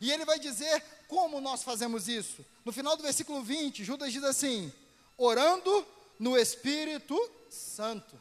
[0.00, 2.44] E ele vai dizer como nós fazemos isso.
[2.64, 4.72] No final do versículo 20, Judas diz assim:
[5.16, 5.86] orando
[6.18, 7.18] no Espírito
[7.50, 8.18] Santo.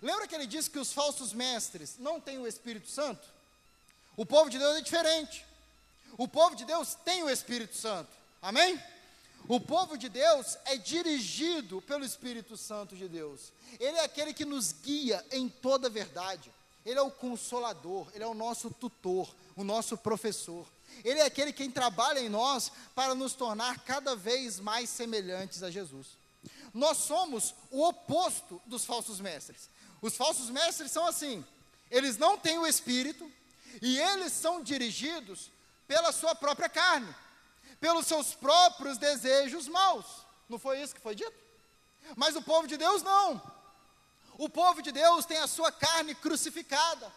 [0.00, 3.26] Lembra que ele disse que os falsos mestres não têm o Espírito Santo?
[4.16, 5.44] O povo de Deus é diferente.
[6.16, 8.10] O povo de Deus tem o Espírito Santo.
[8.40, 8.80] Amém?
[9.48, 13.52] O povo de Deus é dirigido pelo Espírito Santo de Deus.
[13.78, 16.52] Ele é aquele que nos guia em toda a verdade.
[16.84, 20.66] Ele é o consolador, ele é o nosso tutor, o nosso professor.
[21.04, 25.70] Ele é aquele quem trabalha em nós para nos tornar cada vez mais semelhantes a
[25.70, 26.16] Jesus.
[26.74, 29.70] nós somos o oposto dos falsos mestres.
[30.00, 31.44] Os falsos mestres são assim:
[31.90, 33.30] eles não têm o espírito
[33.80, 35.50] e eles são dirigidos
[35.86, 37.14] pela sua própria carne,
[37.80, 40.06] pelos seus próprios desejos maus.
[40.48, 41.34] Não foi isso que foi dito?
[42.16, 43.40] Mas o povo de Deus não.
[44.36, 47.12] O povo de Deus tem a sua carne crucificada.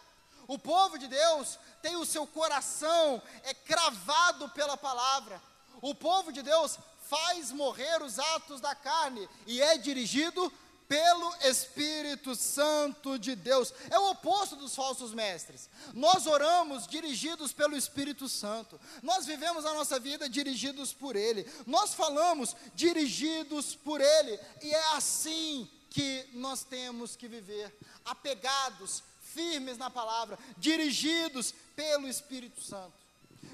[0.52, 5.40] O povo de Deus tem o seu coração é cravado pela palavra.
[5.80, 10.52] O povo de Deus faz morrer os atos da carne e é dirigido
[10.86, 13.72] pelo Espírito Santo de Deus.
[13.88, 15.70] É o oposto dos falsos mestres.
[15.94, 18.78] Nós oramos dirigidos pelo Espírito Santo.
[19.02, 21.50] Nós vivemos a nossa vida dirigidos por Ele.
[21.66, 24.38] Nós falamos dirigidos por Ele.
[24.60, 29.02] E é assim que nós temos que viver, apegados,
[29.32, 32.92] firmes na palavra, dirigidos pelo Espírito Santo.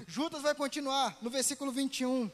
[0.07, 2.29] Judas vai continuar no versículo 21.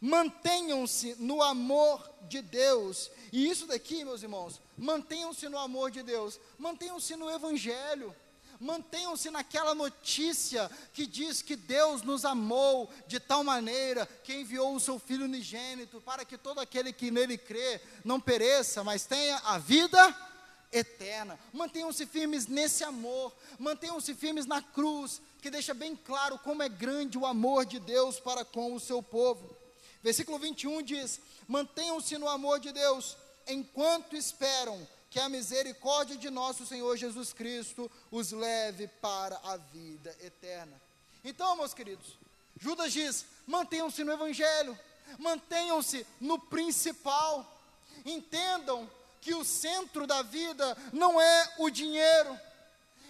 [0.00, 3.10] Mantenham-se no amor de Deus.
[3.32, 8.14] E isso daqui, meus irmãos, mantenham-se no amor de Deus, mantenham-se no Evangelho,
[8.58, 14.80] mantenham-se naquela notícia que diz que Deus nos amou de tal maneira que enviou o
[14.80, 19.58] seu Filho unigênito para que todo aquele que nele crê não pereça, mas tenha a
[19.58, 20.29] vida
[20.72, 21.38] eterna.
[21.52, 27.18] Mantenham-se firmes nesse amor, mantenham-se firmes na cruz, que deixa bem claro como é grande
[27.18, 29.56] o amor de Deus para com o seu povo.
[30.02, 36.64] Versículo 21 diz: Mantenham-se no amor de Deus, enquanto esperam que a misericórdia de nosso
[36.64, 40.80] Senhor Jesus Cristo os leve para a vida eterna.
[41.24, 42.16] Então, meus queridos,
[42.58, 44.78] Judas diz: mantenham-se no Evangelho,
[45.18, 47.60] mantenham-se no principal,
[48.04, 48.88] entendam
[49.20, 52.38] que o centro da vida não é o dinheiro,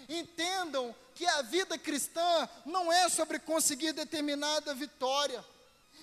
[0.08, 5.44] entendam que a vida cristã não é sobre conseguir determinada vitória.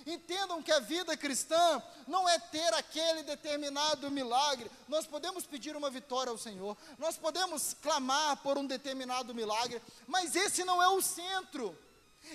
[0.06, 4.72] Entendam que a vida cristã não é ter aquele determinado milagre.
[4.88, 10.34] Nós podemos pedir uma vitória ao Senhor, nós podemos clamar por um determinado milagre, mas
[10.36, 11.78] esse não é o centro.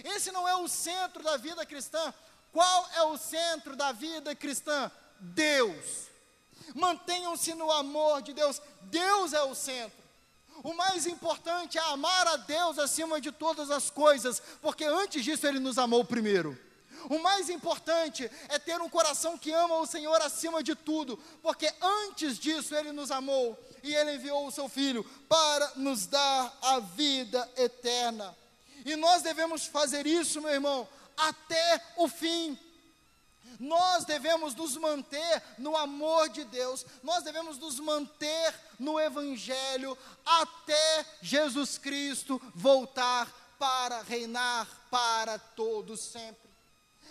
[0.04, 2.12] Esse não é o centro da vida cristã.
[2.52, 4.90] Qual é o centro da vida cristã?
[5.18, 6.11] Deus.
[6.74, 8.60] Mantenham-se no amor de Deus.
[8.82, 10.02] Deus é o centro.
[10.62, 15.46] O mais importante é amar a Deus acima de todas as coisas, porque antes disso
[15.46, 16.56] ele nos amou primeiro.
[17.08, 21.72] O mais importante é ter um coração que ama o Senhor acima de tudo, porque
[21.80, 26.78] antes disso Ele nos amou e Ele enviou o Seu Filho para nos dar a
[26.78, 28.36] vida eterna.
[28.84, 32.58] E nós devemos fazer isso, meu irmão, até o fim.
[33.62, 39.96] Nós devemos nos manter no amor de Deus, nós devemos nos manter no Evangelho
[40.26, 46.50] até Jesus Cristo voltar para reinar para todos sempre.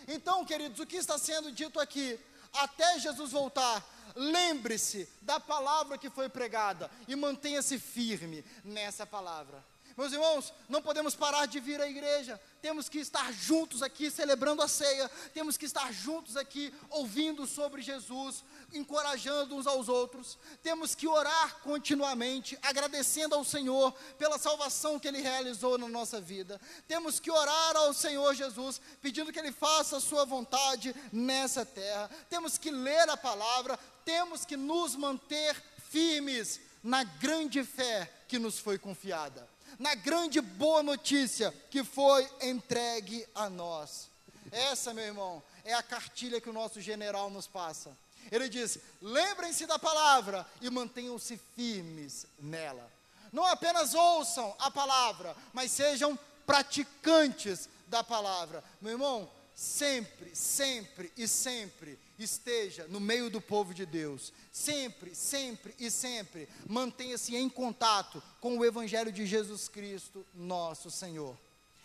[0.06, 2.20] Então, queridos, o que está sendo dito aqui?
[2.52, 3.82] Até Jesus voltar,
[4.14, 9.71] lembre-se da palavra que foi pregada e mantenha-se firme nessa palavra.
[9.98, 14.62] Meus irmãos, não podemos parar de vir à igreja, temos que estar juntos aqui celebrando
[14.62, 20.96] a ceia, temos que estar juntos aqui ouvindo sobre Jesus, encorajando uns aos outros, temos
[20.96, 27.20] que orar continuamente, agradecendo ao Senhor pela salvação que Ele realizou na nossa vida, temos
[27.20, 32.58] que orar ao Senhor Jesus, pedindo que Ele faça a Sua vontade nessa terra, temos
[32.58, 35.56] que ler a palavra, temos que nos manter
[35.90, 39.51] firmes na grande fé que nos foi confiada
[39.82, 44.10] na grande boa notícia que foi entregue a nós.
[44.52, 47.98] Essa, meu irmão, é a cartilha que o nosso general nos passa.
[48.32, 52.92] Ele diz: lembrem-se da palavra e mantenham-se firmes nela.
[53.34, 58.64] Não apenas ouçam a palavra, mas sejam praticantes da palavra.
[58.80, 64.34] Meu irmão, sempre, sempre e sempre esteja no meio do povo de Deus.
[64.52, 71.38] Sempre, sempre e sempre mantenha-se em contato com o Evangelho de Jesus Cristo, nosso Senhor.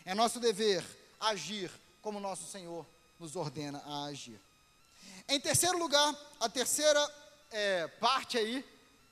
[0.04, 0.84] É nosso dever
[1.20, 1.70] agir
[2.00, 2.86] como nosso Senhor
[3.18, 4.40] nos ordena a agir.
[5.28, 7.14] Em terceiro lugar, a terceira
[7.50, 8.64] é, parte aí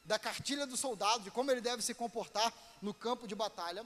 [0.04, 3.84] da cartilha do soldado, de como ele deve se comportar no campo de batalha,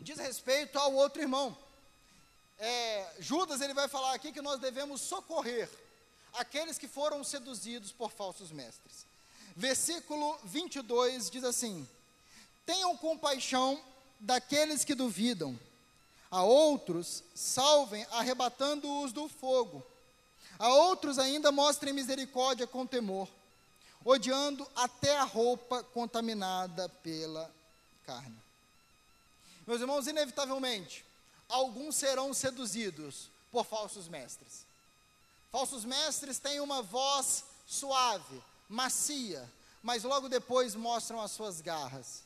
[0.00, 1.56] diz respeito ao outro irmão.
[2.58, 5.68] É, Judas ele vai falar aqui que nós devemos socorrer
[6.38, 9.06] aqueles que foram seduzidos por falsos mestres.
[9.56, 11.88] Versículo 22 diz assim:
[12.64, 13.80] Tenham compaixão
[14.20, 15.58] daqueles que duvidam,
[16.30, 19.82] a outros salvem arrebatando-os do fogo,
[20.58, 23.28] a outros ainda mostrem misericórdia com temor,
[24.04, 27.50] odiando até a roupa contaminada pela
[28.04, 28.36] carne.
[29.66, 31.04] Meus irmãos, inevitavelmente,
[31.48, 34.66] alguns serão seduzidos por falsos mestres.
[35.50, 39.48] Falsos mestres têm uma voz suave, macia,
[39.82, 42.22] mas logo depois mostram as suas garras.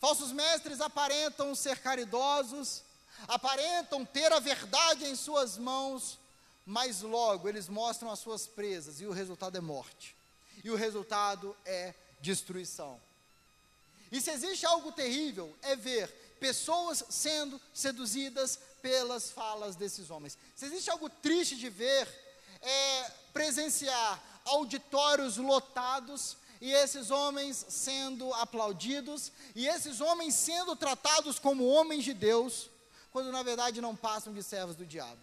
[0.00, 2.82] Falsos mestres aparentam ser caridosos,
[3.28, 6.18] aparentam ter a verdade em suas mãos,
[6.66, 10.14] mas logo eles mostram as suas presas e o resultado é morte.
[10.64, 13.00] E o resultado é destruição.
[14.10, 16.08] E se existe algo terrível, é ver
[16.38, 20.36] pessoas sendo seduzidas pelas falas desses homens.
[20.54, 22.08] Se existe algo triste de ver,
[22.60, 31.66] é presenciar auditórios lotados e esses homens sendo aplaudidos e esses homens sendo tratados como
[31.66, 32.70] homens de Deus,
[33.10, 35.20] quando na verdade não passam de servos do diabo.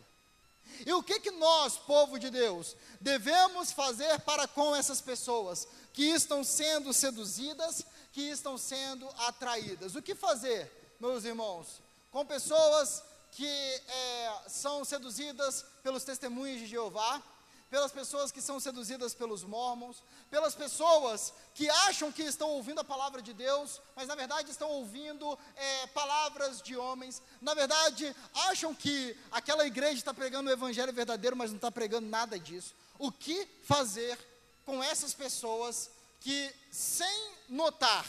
[0.85, 6.03] E o que que nós, povo de Deus, devemos fazer para com essas pessoas que
[6.03, 9.95] estão sendo seduzidas, que estão sendo atraídas?
[9.95, 11.81] O que fazer, meus irmãos,
[12.11, 17.21] com pessoas que é, são seduzidas pelos testemunhos de Jeová,
[17.69, 22.83] pelas pessoas que são seduzidas pelos mormons, pelas pessoas que acham que estão ouvindo a
[22.83, 28.73] palavra de Deus, mas na verdade estão ouvindo é, palavras de homens, na verdade acham
[28.73, 32.73] que aquela igreja está pregando o evangelho verdadeiro, mas não está pregando nada disso.
[32.97, 34.17] O que fazer
[34.65, 38.05] com essas pessoas que, sem notar,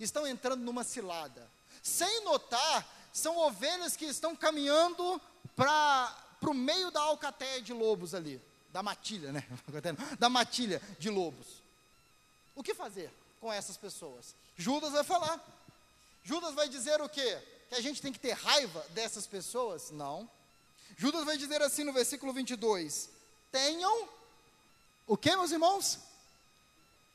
[0.00, 1.50] estão entrando numa cilada?
[1.82, 5.20] Sem notar, são ovelhas que estão caminhando
[5.54, 6.12] para
[6.42, 8.42] o meio da alcateia de lobos ali
[8.72, 9.46] da matilha, né?
[10.18, 11.62] Da matilha de lobos.
[12.56, 13.08] O que fazer
[13.40, 14.34] com essas pessoas?
[14.56, 15.40] Judas vai falar.
[16.24, 17.40] Judas vai dizer o quê?
[17.68, 19.92] Que a gente tem que ter raiva dessas pessoas?
[19.92, 20.28] Não.
[20.96, 23.08] Judas vai dizer assim no versículo 22:
[23.52, 24.08] Tenham
[25.06, 26.00] o que, meus irmãos?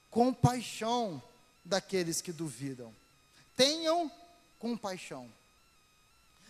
[0.09, 1.21] Compaixão
[1.65, 2.95] daqueles que duvidam.
[3.55, 4.09] Tenham
[4.59, 5.29] compaixão.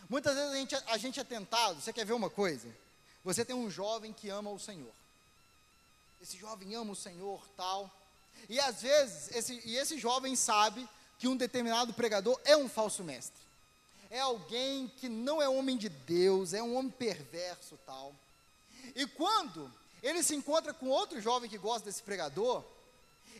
[0.10, 2.68] Muitas vezes a gente, a gente é tentado, você quer ver uma coisa?
[3.24, 4.92] Você tem um jovem que ama o Senhor
[6.22, 7.90] esse jovem ama o Senhor, tal.
[8.50, 10.88] E às vezes, esse, e esse jovem sabe
[11.18, 13.40] que um determinado pregador é um falso mestre.
[14.10, 18.14] É alguém que não é homem de Deus, é um homem perverso, tal.
[18.96, 22.64] E quando ele se encontra com outro jovem que gosta desse pregador,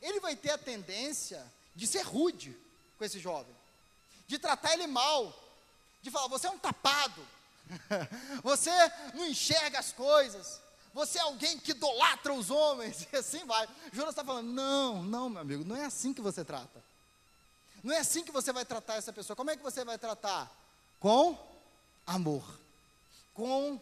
[0.02, 1.46] ele vai ter a tendência
[1.76, 2.56] de ser rude
[2.98, 3.54] com esse jovem,
[4.28, 5.34] de tratar ele mal,
[6.02, 7.26] de falar: você é um tapado,
[8.44, 8.72] você
[9.14, 10.60] não enxerga as coisas,
[10.94, 13.68] você é alguém que idolatra os homens, e assim vai.
[13.94, 16.90] Jonas está falando: não, não, meu amigo, não é assim que você trata.
[17.84, 19.36] Não é assim que você vai tratar essa pessoa.
[19.36, 20.52] Como é que você vai tratar?
[21.00, 21.38] Com
[22.06, 22.44] amor,
[23.34, 23.80] com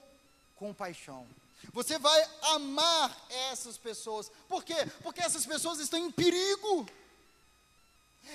[0.56, 1.26] compaixão.
[1.74, 3.16] Você vai amar
[3.52, 4.32] essas pessoas.
[4.48, 4.76] Por quê?
[5.02, 6.88] Porque essas pessoas estão em perigo.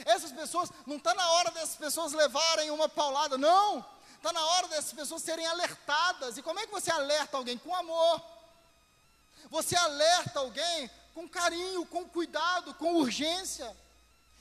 [0.05, 3.85] Essas pessoas, não está na hora dessas pessoas levarem uma paulada, não.
[4.17, 6.37] Está na hora dessas pessoas serem alertadas.
[6.37, 7.59] E como é que você alerta alguém?
[7.59, 8.23] Com amor.
[9.51, 13.77] Você alerta alguém com carinho, com cuidado, com urgência.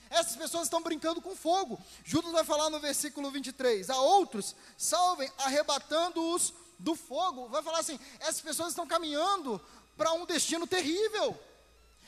[0.08, 1.80] Essas pessoas estão brincando com fogo.
[2.04, 7.48] Judas vai falar no versículo 23: A outros salvem, arrebatando-os do fogo.
[7.48, 9.60] Vai falar assim: essas pessoas estão caminhando
[9.96, 11.38] para um destino terrível.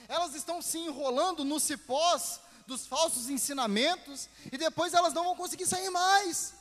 [0.07, 5.66] Elas estão se enrolando no cipós dos falsos ensinamentos e depois elas não vão conseguir
[5.66, 6.54] sair mais.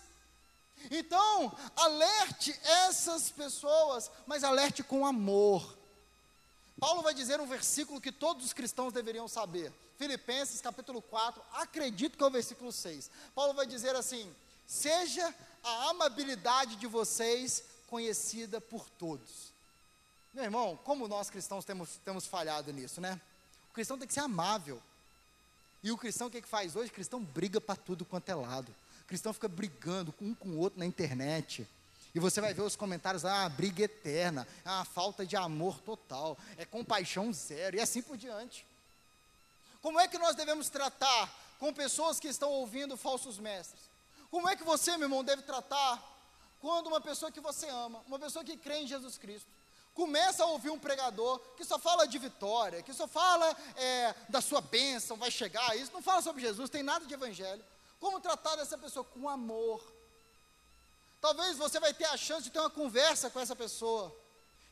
[0.92, 5.78] Então, alerte essas pessoas, mas alerte com amor.
[6.80, 9.72] Paulo vai dizer um versículo que todos os cristãos deveriam saber.
[9.98, 13.10] Filipenses capítulo 4, acredito que é o versículo 6.
[13.34, 14.34] Paulo vai dizer assim:
[14.68, 15.34] Seja
[15.64, 19.54] a amabilidade de vocês conhecida por todos.
[20.34, 23.22] Meu irmão, como nós cristãos temos, temos falhado nisso, né?
[23.70, 24.82] O cristão tem que ser amável.
[25.84, 26.90] E o cristão o que, é que faz hoje?
[26.90, 28.74] O cristão briga para tudo quanto é lado.
[29.02, 31.68] O cristão fica brigando um com o outro na internet.
[32.16, 36.64] E você vai ver os comentários, ah, briga eterna, ah, falta de amor total, é
[36.64, 38.66] compaixão zero, e assim por diante.
[39.82, 41.30] Como é que nós devemos tratar
[41.60, 43.82] com pessoas que estão ouvindo falsos mestres?
[44.30, 46.02] Como é que você, meu irmão, deve tratar
[46.62, 49.50] quando uma pessoa que você ama, uma pessoa que crê em Jesus Cristo,
[49.94, 54.42] começa a ouvir um pregador que só fala de vitória, que só fala é, da
[54.42, 57.64] sua bênção, vai chegar, isso não fala sobre Jesus, tem nada de evangelho.
[58.00, 59.04] Como tratar dessa pessoa?
[59.06, 59.82] Com amor,
[61.24, 64.14] Talvez você vai ter a chance de ter uma conversa com essa pessoa,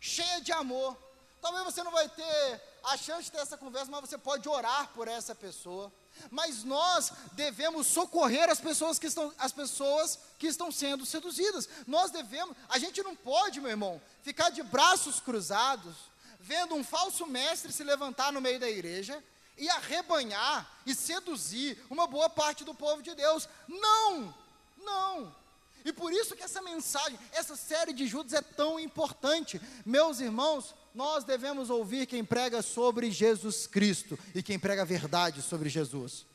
[0.02, 0.98] cheia de amor.
[1.40, 4.92] Talvez você não vai ter a chance de ter essa conversa, mas você pode orar
[4.94, 5.90] por essa pessoa.
[6.30, 11.68] Mas nós devemos socorrer as pessoas que estão, as pessoas que estão sendo seduzidas.
[11.88, 15.96] Nós devemos, a gente não pode, meu irmão, ficar de braços cruzados,
[16.40, 19.24] vendo um falso mestre se levantar no meio da igreja
[19.58, 23.48] e arrebanhar e seduzir uma boa parte do povo de Deus.
[23.68, 24.34] Não,
[24.78, 25.36] não.
[25.84, 29.60] E por isso que essa mensagem, essa série de Judas é tão importante.
[29.86, 35.42] Meus irmãos, nós devemos ouvir quem prega sobre Jesus Cristo e quem prega a verdade
[35.42, 36.26] sobre Jesus.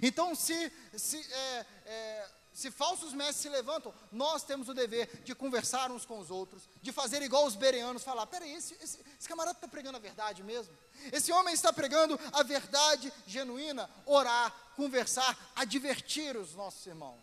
[0.00, 5.34] Então, se, se, é, é, se falsos mestres se levantam, nós temos o dever de
[5.34, 9.28] conversar uns com os outros, de fazer igual os bereanos, falar: peraí, esse, esse, esse
[9.28, 10.72] camarada está pregando a verdade mesmo?
[11.12, 17.20] Esse homem está pregando a verdade genuína, orar, conversar, advertir os nossos irmãos.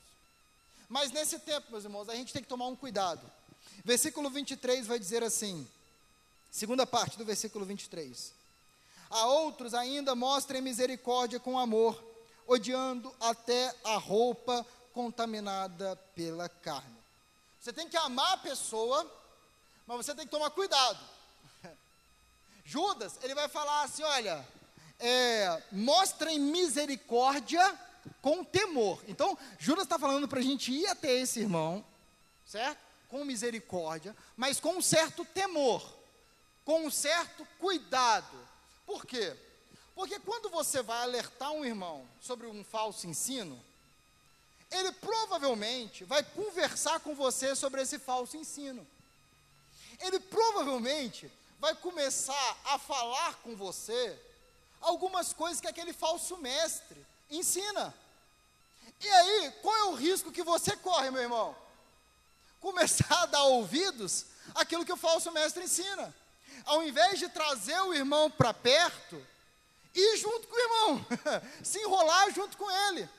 [0.88, 3.22] Mas nesse tempo, meus irmãos, a gente tem que tomar um cuidado.
[3.86, 5.68] Versículo 23 vai dizer assim,
[6.52, 8.34] segunda parte do versículo 23.
[9.10, 12.02] A outros ainda mostrem misericórdia com amor,
[12.48, 16.98] odiando até a roupa contaminada pela carne.
[17.60, 19.10] Você tem que amar a pessoa,
[19.86, 21.00] mas você tem que tomar cuidado.
[22.64, 24.46] Judas, ele vai falar assim: olha,
[25.00, 27.78] é, mostrem misericórdia
[28.22, 29.02] com temor.
[29.08, 31.84] Então, Judas está falando para a gente ir até esse irmão,
[32.46, 32.80] certo?
[33.10, 35.99] Com misericórdia, mas com um certo temor,
[36.70, 38.38] com um certo cuidado.
[38.86, 39.36] Por quê?
[39.96, 43.60] Porque quando você vai alertar um irmão sobre um falso ensino,
[44.70, 48.86] ele provavelmente vai conversar com você sobre esse falso ensino.
[50.00, 54.16] Ele provavelmente vai começar a falar com você
[54.80, 57.92] algumas coisas que aquele falso mestre ensina.
[59.02, 61.56] E aí, qual é o risco que você corre, meu irmão?
[62.62, 66.14] Começar a dar ouvidos àquilo que o falso mestre ensina.
[66.66, 69.26] Ao invés de trazer o irmão para perto,
[69.94, 71.06] ir junto com o irmão,
[71.64, 73.10] se enrolar junto com ele.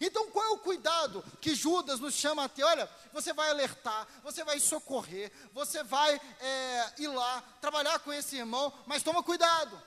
[0.00, 2.62] Então, qual é o cuidado que Judas nos chama a ter?
[2.62, 8.36] Olha, você vai alertar, você vai socorrer, você vai é, ir lá, trabalhar com esse
[8.36, 9.80] irmão, mas toma cuidado.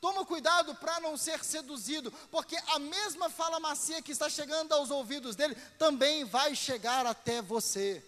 [0.00, 4.90] Toma cuidado para não ser seduzido, porque a mesma fala macia que está chegando aos
[4.90, 8.04] ouvidos dele também vai chegar até você.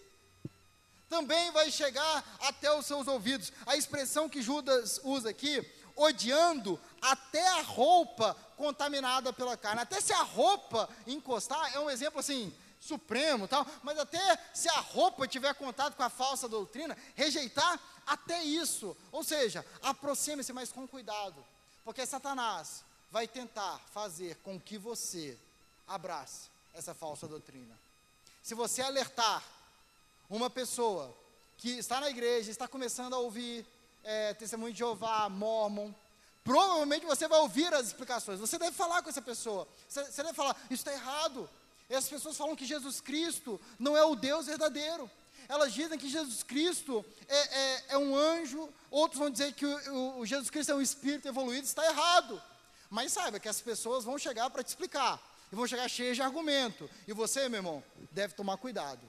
[1.08, 3.52] Também vai chegar até os seus ouvidos.
[3.64, 5.64] A expressão que Judas usa aqui
[5.96, 9.80] odiando até a roupa contaminada pela carne.
[9.82, 14.80] Até se a roupa encostar, é um exemplo assim, supremo tal, mas até se a
[14.80, 18.96] roupa tiver contato com a falsa doutrina, rejeitar até isso.
[19.10, 21.44] Ou seja, aproxime-se, mas com cuidado,
[21.84, 25.38] porque Satanás vai tentar fazer com que você
[25.88, 27.76] abrace essa falsa doutrina.
[28.42, 29.42] Se você alertar
[30.28, 31.16] uma pessoa
[31.56, 33.66] que está na igreja, está começando a ouvir
[34.04, 35.92] é, testemunho de Jeová, Mormon,
[36.44, 38.38] provavelmente você vai ouvir as explicações.
[38.38, 39.66] Você deve falar com essa pessoa.
[39.88, 41.48] Você, você deve falar, isso está errado.
[41.88, 45.10] E as pessoas falam que Jesus Cristo não é o Deus verdadeiro.
[45.48, 50.18] Elas dizem que Jesus Cristo é, é, é um anjo, outros vão dizer que o,
[50.18, 52.42] o, Jesus Cristo é um espírito evoluído, está errado.
[52.90, 55.20] Mas saiba que as pessoas vão chegar para te explicar,
[55.52, 56.90] e vão chegar cheias de argumento.
[57.06, 59.00] E você, meu irmão, deve tomar cuidado.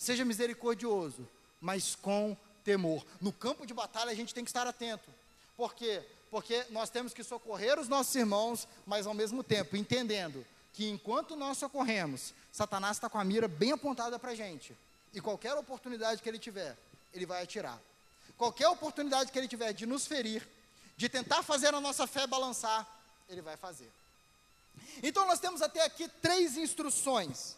[0.00, 1.28] Seja misericordioso,
[1.60, 2.34] mas com
[2.64, 3.04] temor.
[3.20, 5.10] No campo de batalha a gente tem que estar atento.
[5.54, 6.02] Por quê?
[6.30, 10.42] Porque nós temos que socorrer os nossos irmãos, mas ao mesmo tempo entendendo
[10.72, 14.74] que enquanto nós socorremos, Satanás está com a mira bem apontada para a gente.
[15.12, 16.78] E qualquer oportunidade que ele tiver,
[17.12, 17.78] ele vai atirar.
[18.38, 20.48] Qualquer oportunidade que ele tiver de nos ferir,
[20.96, 22.88] de tentar fazer a nossa fé balançar,
[23.28, 23.90] ele vai fazer.
[25.02, 27.54] Então nós temos até aqui três instruções.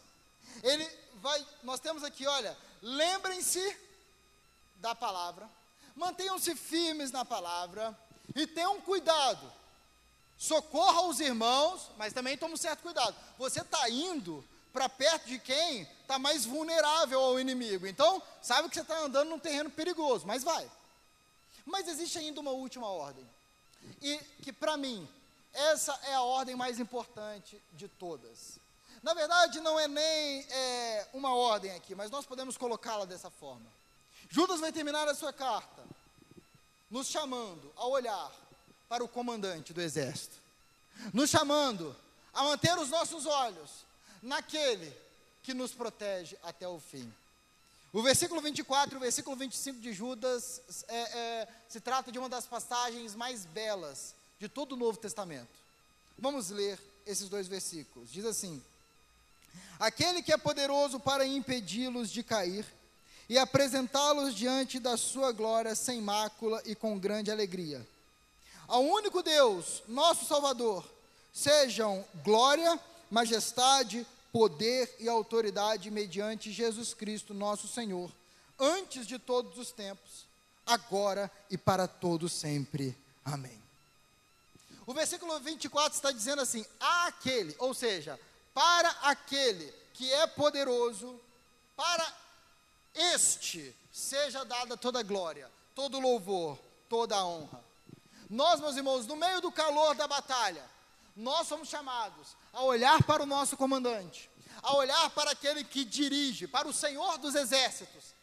[0.64, 0.84] Ele
[1.22, 3.78] vai, nós temos aqui, olha, lembrem-se
[4.76, 5.48] da palavra,
[5.94, 7.96] mantenham-se firmes na palavra
[8.34, 9.50] e tenham cuidado.
[10.36, 13.14] Socorra os irmãos, mas também tome um certo cuidado.
[13.38, 17.86] Você está indo para perto de quem está mais vulnerável ao inimigo.
[17.86, 20.68] Então, sabe que você está andando num terreno perigoso, mas vai.
[21.64, 23.24] Mas existe ainda uma última ordem.
[24.00, 25.08] E que para mim,
[25.52, 28.58] essa é a ordem mais importante de todas.
[29.02, 33.66] Na verdade, não é nem é, uma ordem aqui, mas nós podemos colocá-la dessa forma.
[34.30, 35.82] Judas vai terminar a sua carta
[36.88, 38.30] nos chamando a olhar
[38.88, 40.36] para o comandante do exército,
[41.12, 41.96] nos chamando
[42.32, 43.84] a manter os nossos olhos
[44.22, 44.94] naquele
[45.42, 47.12] que nos protege até o fim.
[47.92, 52.28] O versículo 24 e o versículo 25 de Judas é, é, se trata de uma
[52.28, 55.50] das passagens mais belas de todo o Novo Testamento.
[56.18, 58.10] Vamos ler esses dois versículos.
[58.10, 58.62] Diz assim:
[59.78, 62.64] Aquele que é poderoso para impedi-los de cair
[63.28, 67.86] e apresentá-los diante da sua glória sem mácula e com grande alegria.
[68.68, 70.84] Ao único Deus, nosso Salvador,
[71.32, 72.78] sejam glória,
[73.10, 78.10] majestade, poder e autoridade mediante Jesus Cristo, nosso Senhor,
[78.58, 80.24] antes de todos os tempos,
[80.66, 82.96] agora e para todo sempre.
[83.24, 83.60] Amém.
[84.86, 88.18] O versículo 24 está dizendo assim: aquele, ou seja,
[88.54, 91.20] para aquele que é poderoso,
[91.76, 92.06] para
[92.94, 97.62] este seja dada toda glória, todo louvor, toda a honra.
[98.28, 100.64] Nós, meus irmãos, no meio do calor da batalha,
[101.14, 104.30] nós somos chamados a olhar para o nosso comandante,
[104.62, 108.14] a olhar para aquele que dirige, para o Senhor dos exércitos,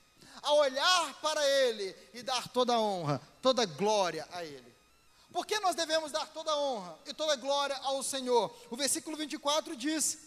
[0.41, 4.68] a olhar para ele e dar toda a honra, toda a glória a ele.
[5.31, 8.53] Por que nós devemos dar toda honra e toda glória ao Senhor?
[8.69, 10.17] O versículo 24 diz: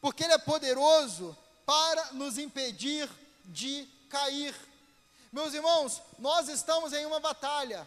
[0.00, 1.36] Porque Ele é poderoso
[1.66, 3.08] para nos impedir
[3.44, 4.54] de cair.
[5.32, 7.86] Meus irmãos, nós estamos em uma batalha.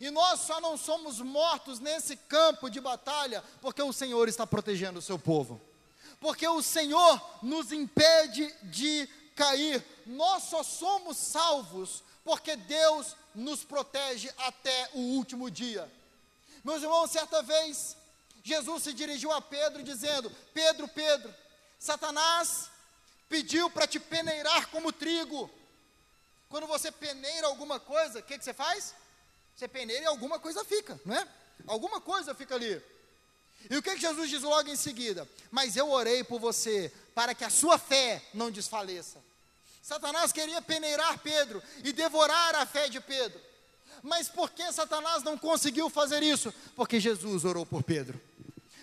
[0.00, 4.98] E nós só não somos mortos nesse campo de batalha porque o Senhor está protegendo
[4.98, 5.60] o seu povo.
[6.20, 9.84] Porque o Senhor nos impede de cair.
[10.06, 15.90] Nós só somos salvos porque Deus nos protege até o último dia.
[16.62, 17.96] Meus irmãos, certa vez,
[18.44, 21.34] Jesus se dirigiu a Pedro dizendo: Pedro, Pedro,
[21.78, 22.68] Satanás
[23.30, 25.50] pediu para te peneirar como trigo.
[26.50, 28.94] Quando você peneira alguma coisa, o que, que você faz?
[29.56, 31.26] Você peneira e alguma coisa fica, não é?
[31.66, 32.78] Alguma coisa fica ali.
[33.70, 35.26] E o que, que Jesus diz logo em seguida?
[35.50, 39.18] Mas eu orei por você, para que a sua fé não desfaleça.
[39.88, 43.40] Satanás queria peneirar Pedro e devorar a fé de Pedro.
[44.02, 46.52] Mas por que Satanás não conseguiu fazer isso?
[46.76, 48.20] Porque Jesus orou por Pedro.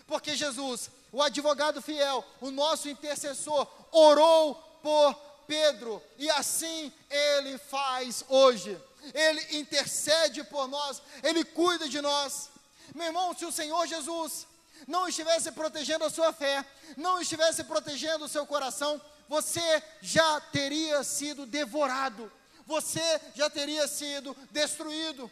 [0.08, 5.14] Porque Jesus, o advogado fiel, o nosso intercessor, orou por
[5.46, 8.76] Pedro, e assim ele faz hoje.
[9.14, 12.50] Ele intercede por nós, ele cuida de nós.
[12.96, 14.48] Meu irmão, se o Senhor Jesus
[14.88, 16.66] não estivesse protegendo a sua fé,
[16.98, 22.32] não estivesse protegendo o seu coração, você já teria sido devorado,
[22.66, 25.32] você já teria sido destruído.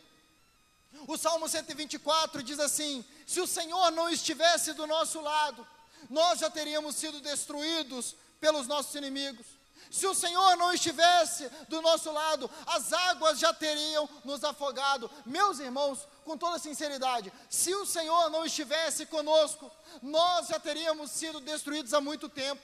[1.07, 5.67] O Salmo 124 diz assim: Se o Senhor não estivesse do nosso lado,
[6.09, 9.45] nós já teríamos sido destruídos pelos nossos inimigos.
[9.89, 15.09] Se o Senhor não estivesse do nosso lado, as águas já teriam nos afogado.
[15.23, 19.71] Meus irmãos, com toda sinceridade, se o Senhor não estivesse conosco,
[20.01, 22.59] nós já teríamos sido destruídos há muito tempo.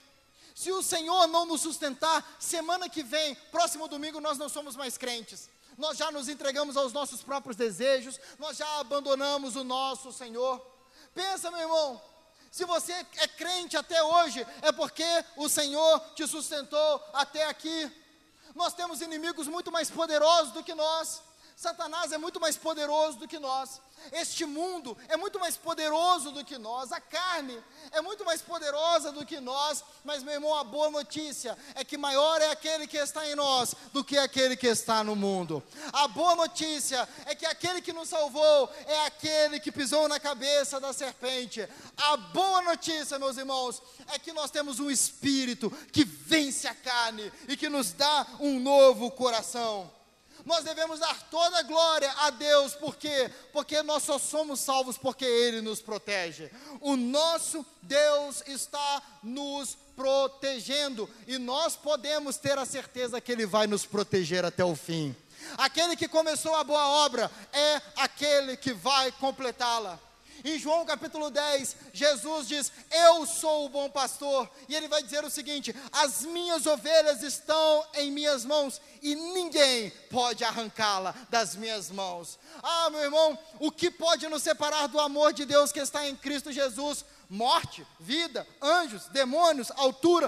[0.59, 4.97] Se o Senhor não nos sustentar, semana que vem, próximo domingo, nós não somos mais
[4.97, 5.49] crentes.
[5.77, 10.59] Nós já nos entregamos aos nossos próprios desejos, nós já abandonamos o nosso Senhor.
[11.13, 12.01] Pensa, meu irmão,
[12.51, 15.05] se você é crente até hoje, é porque
[15.37, 17.89] o Senhor te sustentou até aqui.
[18.53, 21.23] Nós temos inimigos muito mais poderosos do que nós.
[21.59, 23.81] Satanás é muito mais poderoso do que nós.
[24.13, 26.89] Este mundo é muito mais poderoso do que nós.
[26.93, 29.83] A carne é muito mais poderosa do que nós.
[30.05, 33.75] Mas, meu irmão, a boa notícia é que maior é aquele que está em nós
[33.91, 35.61] do que aquele que está no mundo.
[35.91, 40.79] A boa notícia é que aquele que nos salvou é aquele que pisou na cabeça
[40.79, 41.67] da serpente.
[41.97, 43.81] A boa notícia, meus irmãos,
[44.13, 48.61] é que nós temos um espírito que vence a carne e que nos dá um
[48.61, 49.98] novo coração.
[50.49, 53.29] Nós devemos dar toda a glória a Deus, por quê?
[53.53, 56.49] Porque nós só somos salvos porque Ele nos protege.
[56.81, 63.67] O nosso Deus está nos protegendo e nós podemos ter a certeza que Ele vai
[63.67, 65.15] nos proteger até o fim.
[65.55, 69.99] Aquele que começou a boa obra é aquele que vai completá-la.
[70.43, 74.49] Em João capítulo 10, Jesus diz: Eu sou o bom pastor.
[74.67, 79.91] E ele vai dizer o seguinte: As minhas ovelhas estão em minhas mãos e ninguém
[80.09, 82.39] pode arrancá-la das minhas mãos.
[82.61, 86.15] Ah, meu irmão, o que pode nos separar do amor de Deus que está em
[86.15, 87.05] Cristo Jesus?
[87.29, 90.27] Morte, vida, anjos, demônios, altura,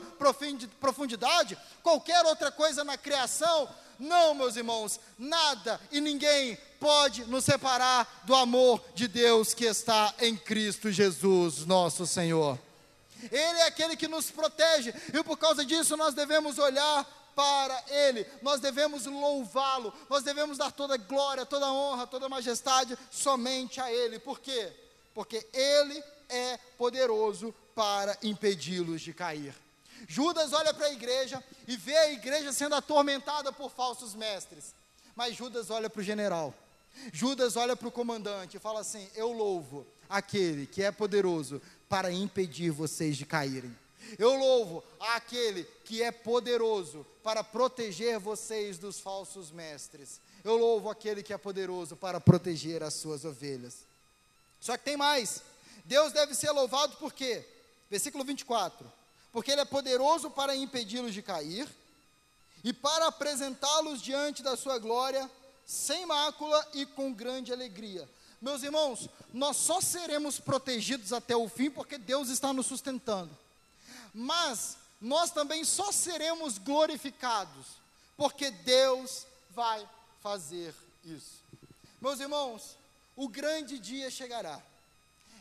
[0.80, 3.68] profundidade, qualquer outra coisa na criação
[4.02, 10.12] não, meus irmãos, nada e ninguém pode nos separar do amor de Deus que está
[10.20, 12.58] em Cristo Jesus, nosso Senhor.
[13.32, 17.06] Ele é aquele que nos protege e por causa disso nós devemos olhar
[17.36, 23.80] para Ele, nós devemos louvá-lo, nós devemos dar toda glória, toda honra, toda majestade somente
[23.80, 24.18] a Ele.
[24.18, 24.74] Por quê?
[25.14, 29.54] Porque Ele é poderoso para impedi-los de cair.
[30.08, 34.74] Judas olha para a igreja e vê a igreja sendo atormentada por falsos mestres.
[35.16, 36.56] Mas Judas olha para o general.
[37.12, 42.12] Judas olha para o comandante e fala assim: Eu louvo aquele que é poderoso para
[42.12, 43.76] impedir vocês de caírem.
[44.18, 50.20] Eu louvo aquele que é poderoso para proteger vocês dos falsos mestres.
[50.44, 53.86] Eu louvo aquele que é poderoso para proteger as suas ovelhas.
[54.60, 55.42] Só que tem mais.
[55.86, 57.46] Deus deve ser louvado por quê?
[57.90, 61.68] Versículo 24 porque Ele é poderoso para impedi-los de cair
[62.64, 65.30] e para apresentá-los diante da Sua glória,
[65.72, 68.06] sem mácula e com grande alegria.
[68.42, 73.32] Meus irmãos, nós só seremos protegidos até o fim porque Deus está nos sustentando.
[74.14, 77.68] Mas nós também só seremos glorificados
[78.18, 79.88] porque Deus vai
[80.22, 81.40] fazer isso.
[82.02, 82.76] Meus irmãos,
[83.16, 84.62] o grande dia chegará.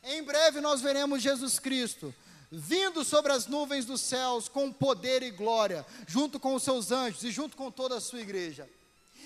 [0.05, 2.15] Em breve nós veremos Jesus Cristo
[2.53, 7.25] vindo sobre as nuvens dos céus com poder e glória, junto com os seus anjos
[7.25, 8.69] e junto com toda a sua igreja.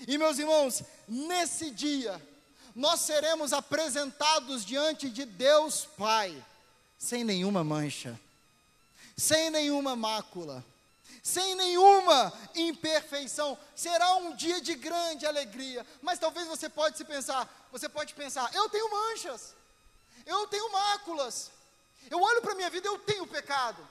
[0.07, 2.21] E meus irmãos, nesse dia,
[2.75, 6.45] nós seremos apresentados diante de Deus Pai,
[6.99, 8.19] sem nenhuma mancha,
[9.17, 10.65] sem nenhuma mácula,
[11.23, 13.59] sem nenhuma imperfeição.
[13.75, 15.87] Será um dia de grande alegria.
[16.03, 19.55] Mas talvez você pode se pensar, você pode pensar, eu tenho manchas,
[20.27, 21.51] eu tenho máculas,
[22.11, 23.87] eu olho para a minha vida, eu tenho pecado.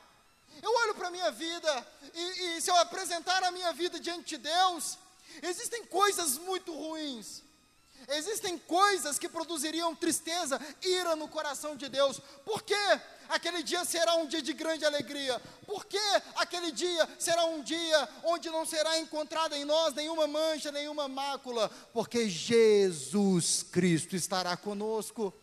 [0.61, 4.37] Eu olho para a minha vida e, e, se eu apresentar a minha vida diante
[4.37, 4.97] de Deus,
[5.41, 7.41] existem coisas muito ruins.
[8.09, 12.19] Existem coisas que produziriam tristeza, ira no coração de Deus.
[12.45, 12.75] Por que
[13.29, 15.41] aquele dia será um dia de grande alegria?
[15.65, 15.97] Por que
[16.35, 21.69] aquele dia será um dia onde não será encontrada em nós nenhuma mancha, nenhuma mácula?
[21.93, 25.33] Porque Jesus Cristo estará conosco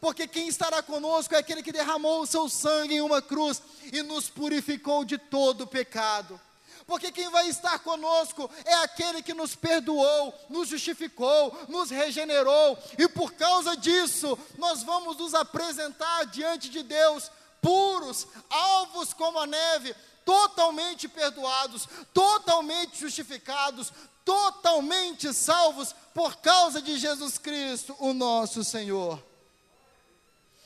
[0.00, 3.60] porque quem estará conosco é aquele que derramou o seu sangue em uma cruz
[3.92, 6.40] e nos purificou de todo pecado.
[6.86, 13.08] Porque quem vai estar conosco é aquele que nos perdoou, nos justificou, nos regenerou, e
[13.08, 17.30] por causa disso, nós vamos nos apresentar diante de Deus
[17.60, 23.92] puros, alvos como a neve, totalmente perdoados, totalmente justificados,
[24.24, 29.22] totalmente salvos por causa de Jesus Cristo, o nosso Senhor.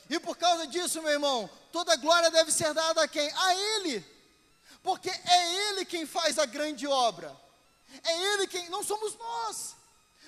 [0.09, 3.31] E por causa disso, meu irmão, toda glória deve ser dada a quem?
[3.31, 4.16] A Ele.
[4.87, 7.37] Porque é Ele quem faz a grande obra.
[8.05, 8.69] É Ele quem.
[8.71, 9.75] Não somos nós.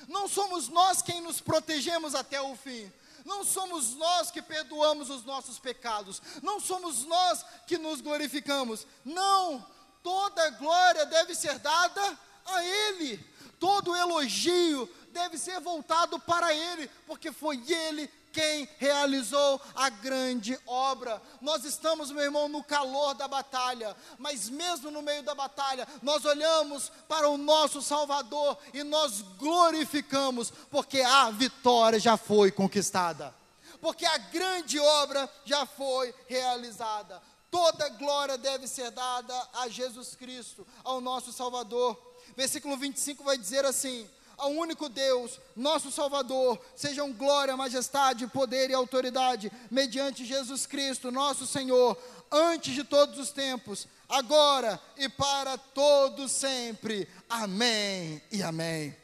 [0.09, 2.93] Não somos nós quem nos protegemos até o fim.
[3.25, 6.21] Não somos nós que perdoamos os nossos pecados.
[6.43, 8.85] Não somos nós que nos glorificamos.
[9.05, 9.65] Não.
[10.03, 13.25] Toda glória deve ser dada a Ele.
[13.61, 21.21] Todo elogio deve ser voltado para Ele, porque foi Ele quem realizou a grande obra.
[21.41, 26.25] Nós estamos, meu irmão, no calor da batalha, mas mesmo no meio da batalha, nós
[26.25, 33.35] olhamos para o nosso Salvador e nós glorificamos, porque a vitória já foi conquistada,
[33.81, 37.21] porque a grande obra já foi realizada.
[37.51, 41.97] Toda glória deve ser dada a Jesus Cristo, ao nosso Salvador.
[42.37, 44.09] Versículo 25 vai dizer assim:
[44.39, 51.47] ao único Deus, nosso Salvador, sejam glória, majestade, poder e autoridade, mediante Jesus Cristo, nosso
[51.47, 51.99] Senhor,
[52.31, 57.09] antes de todos os tempos, agora e para todos sempre.
[57.29, 58.97] Amém e amém.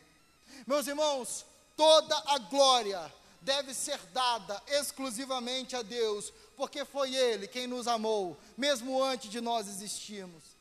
[0.66, 1.44] Meus irmãos,
[1.76, 8.38] toda a glória deve ser dada exclusivamente a Deus, porque foi Ele quem nos amou,
[8.56, 10.53] mesmo antes de nós existirmos.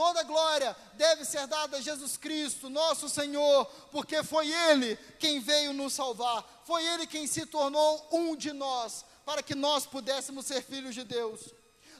[0.00, 5.74] Toda glória deve ser dada a Jesus Cristo, nosso Senhor, porque foi Ele quem veio
[5.74, 10.62] nos salvar, foi Ele quem se tornou um de nós, para que nós pudéssemos ser
[10.62, 11.42] filhos de Deus.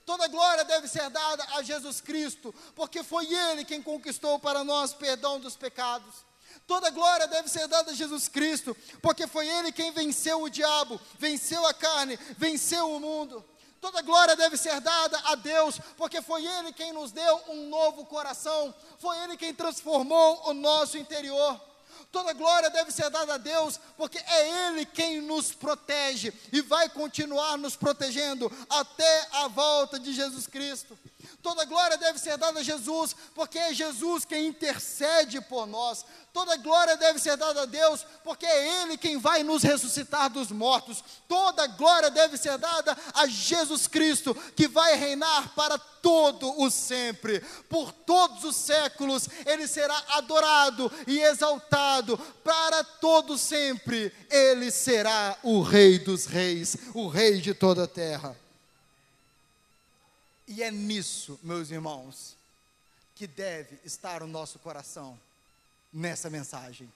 [0.06, 4.94] Toda glória deve ser dada a Jesus Cristo, porque foi Ele quem conquistou para nós
[4.94, 6.24] perdão dos pecados.
[6.66, 10.98] Toda glória deve ser dada a Jesus Cristo, porque foi Ele quem venceu o diabo,
[11.18, 13.44] venceu a carne, venceu o mundo.
[13.80, 18.04] Toda glória deve ser dada a Deus, porque foi Ele quem nos deu um novo
[18.04, 21.58] coração, foi Ele quem transformou o nosso interior.
[22.12, 26.88] Toda glória deve ser dada a Deus, porque é Ele quem nos protege e vai
[26.88, 30.98] continuar nos protegendo até a volta de Jesus Cristo.
[31.42, 36.04] Toda glória deve ser dada a Jesus, porque é Jesus quem intercede por nós.
[36.32, 40.50] Toda glória deve ser dada a Deus, porque é Ele quem vai nos ressuscitar dos
[40.52, 41.02] mortos.
[41.26, 47.40] Toda glória deve ser dada a Jesus Cristo, que vai reinar para todo o sempre.
[47.68, 54.12] Por todos os séculos, Ele será adorado e exaltado para todo sempre.
[54.30, 58.39] Ele será o Rei dos Reis, o Rei de toda a terra.
[60.50, 62.34] E é nisso, meus irmãos,
[63.14, 65.16] que deve estar o nosso coração
[65.92, 66.92] nessa mensagem.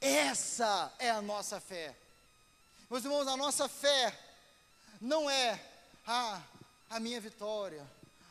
[0.00, 1.94] Essa é a nossa fé.
[2.90, 4.18] Meus irmãos, a nossa fé
[5.00, 5.64] não é
[6.04, 6.42] ah,
[6.90, 7.86] a minha vitória.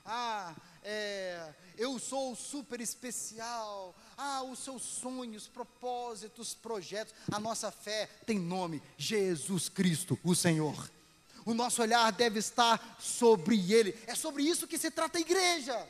[0.05, 3.95] Ah, é, eu sou super especial.
[4.17, 7.13] Ah, os seus sonhos, propósitos, projetos.
[7.31, 10.91] A nossa fé tem nome: Jesus Cristo, o Senhor
[11.45, 13.97] o nosso olhar deve estar sobre Ele.
[14.07, 15.87] É sobre isso que se trata a igreja.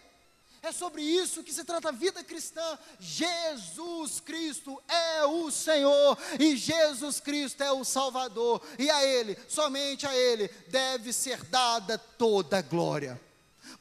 [0.63, 2.79] É sobre isso que se trata a vida cristã.
[2.97, 8.61] Jesus Cristo é o Senhor e Jesus Cristo é o Salvador.
[8.79, 13.19] E a Ele, somente a Ele, deve ser dada toda a glória.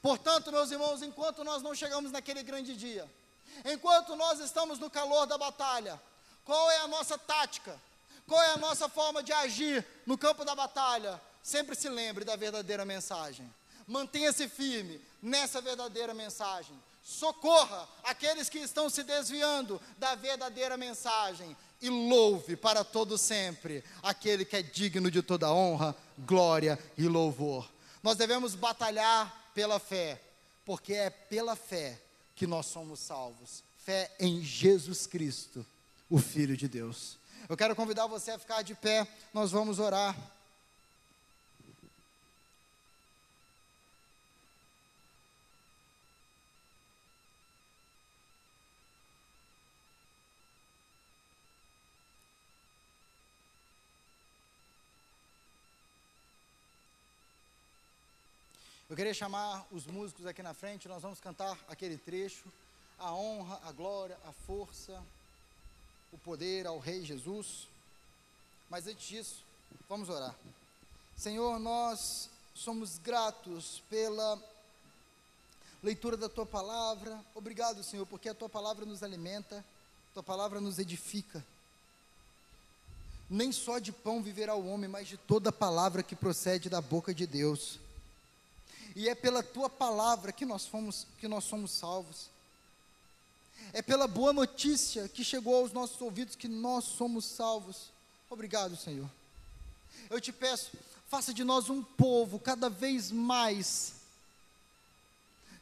[0.02, 3.08] Portanto, meus irmãos, enquanto nós não chegamos naquele grande dia,
[3.64, 6.02] enquanto nós estamos no calor da batalha,
[6.44, 7.80] qual é a nossa tática?
[8.26, 11.20] Qual é a nossa forma de agir no campo da batalha?
[11.43, 13.53] Sempre se lembre da verdadeira mensagem.
[13.86, 16.74] Mantenha-se firme nessa verdadeira mensagem.
[17.03, 24.45] Socorra aqueles que estão se desviando da verdadeira mensagem e louve para todo sempre aquele
[24.45, 27.68] que é digno de toda honra, glória e louvor.
[28.03, 30.20] Nós devemos batalhar pela fé,
[30.64, 32.01] porque é pela fé
[32.36, 33.64] que nós somos salvos.
[33.84, 35.66] Fé em Jesus Cristo,
[36.09, 37.18] o Filho de Deus.
[37.49, 40.16] Eu quero convidar você a ficar de pé, nós vamos orar.
[58.93, 62.45] Eu queria chamar os músicos aqui na frente, nós vamos cantar aquele trecho,
[62.99, 65.03] a honra, a glória, a força,
[66.12, 67.68] o poder ao Rei Jesus.
[68.68, 69.45] Mas antes disso,
[69.88, 70.36] vamos orar.
[71.16, 74.38] Senhor, nós somos gratos pela
[75.82, 77.18] leitura da tua palavra.
[77.34, 79.64] Obrigado, Senhor, porque a tua palavra nos alimenta,
[80.11, 81.43] a tua palavra nos edifica.
[83.30, 87.14] Nem só de pão viverá o homem, mas de toda palavra que procede da boca
[87.14, 87.80] de Deus
[88.95, 92.30] e é pela tua palavra que nós fomos que nós somos salvos.
[93.72, 97.90] É pela boa notícia que chegou aos nossos ouvidos que nós somos salvos.
[98.28, 99.09] Obrigado, Senhor.
[100.11, 100.72] Eu te peço,
[101.09, 103.95] faça de nós um povo cada vez mais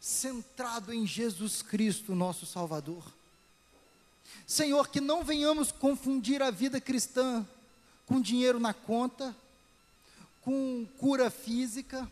[0.00, 3.04] centrado em Jesus Cristo, nosso Salvador.
[4.46, 7.46] Senhor, que não venhamos confundir a vida cristã
[8.06, 9.36] com dinheiro na conta,
[10.42, 12.10] com cura física,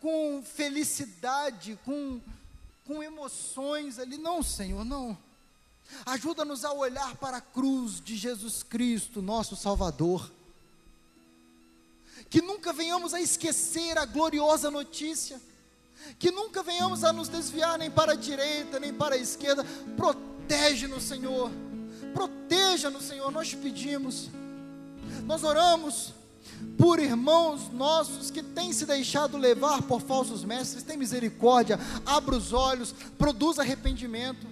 [0.00, 2.20] com felicidade, com,
[2.86, 4.16] com emoções ali.
[4.16, 5.16] Não, Senhor, não.
[6.06, 10.30] Ajuda-nos a olhar para a cruz de Jesus Cristo, nosso Salvador.
[12.28, 15.40] Que nunca venhamos a esquecer a gloriosa notícia.
[16.18, 19.64] Que nunca venhamos a nos desviar nem para a direita, nem para a esquerda.
[19.96, 21.50] Protege-nos, Senhor.
[22.14, 23.30] Proteja-nos, Senhor.
[23.30, 24.28] Nós pedimos.
[25.24, 26.14] Nós oramos
[26.78, 32.52] por irmãos nossos que têm se deixado levar por falsos mestres, tem misericórdia, abra os
[32.52, 34.46] olhos, produz arrependimento,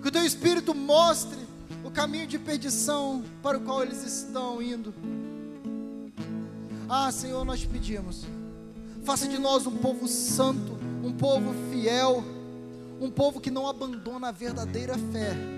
[0.00, 1.38] que o teu Espírito mostre
[1.84, 4.94] o caminho de perdição para o qual eles estão indo.
[6.88, 8.24] Ah, Senhor, nós pedimos,
[9.04, 12.24] faça de nós um povo santo, um povo fiel,
[13.00, 15.57] um povo que não abandona a verdadeira fé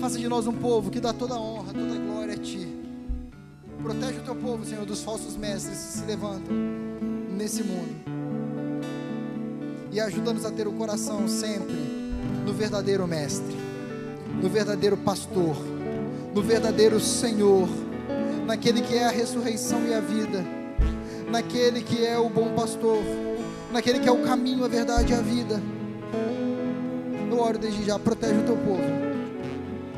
[0.00, 2.68] Faça de nós um povo que dá toda a honra, toda a glória a Ti.
[3.82, 6.54] Protege o Teu povo, Senhor, dos falsos mestres que se levantam
[7.30, 7.94] nesse mundo.
[9.90, 11.74] E ajuda-nos a ter o coração sempre
[12.44, 13.56] no verdadeiro Mestre,
[14.42, 15.56] no verdadeiro Pastor,
[16.34, 17.68] no verdadeiro Senhor,
[18.46, 20.44] naquele que é a ressurreição e a vida,
[21.30, 23.02] naquele que é o bom pastor,
[23.72, 25.62] naquele que é o caminho, a verdade e a vida.
[27.30, 29.03] Eu oro desde já, protege o teu povo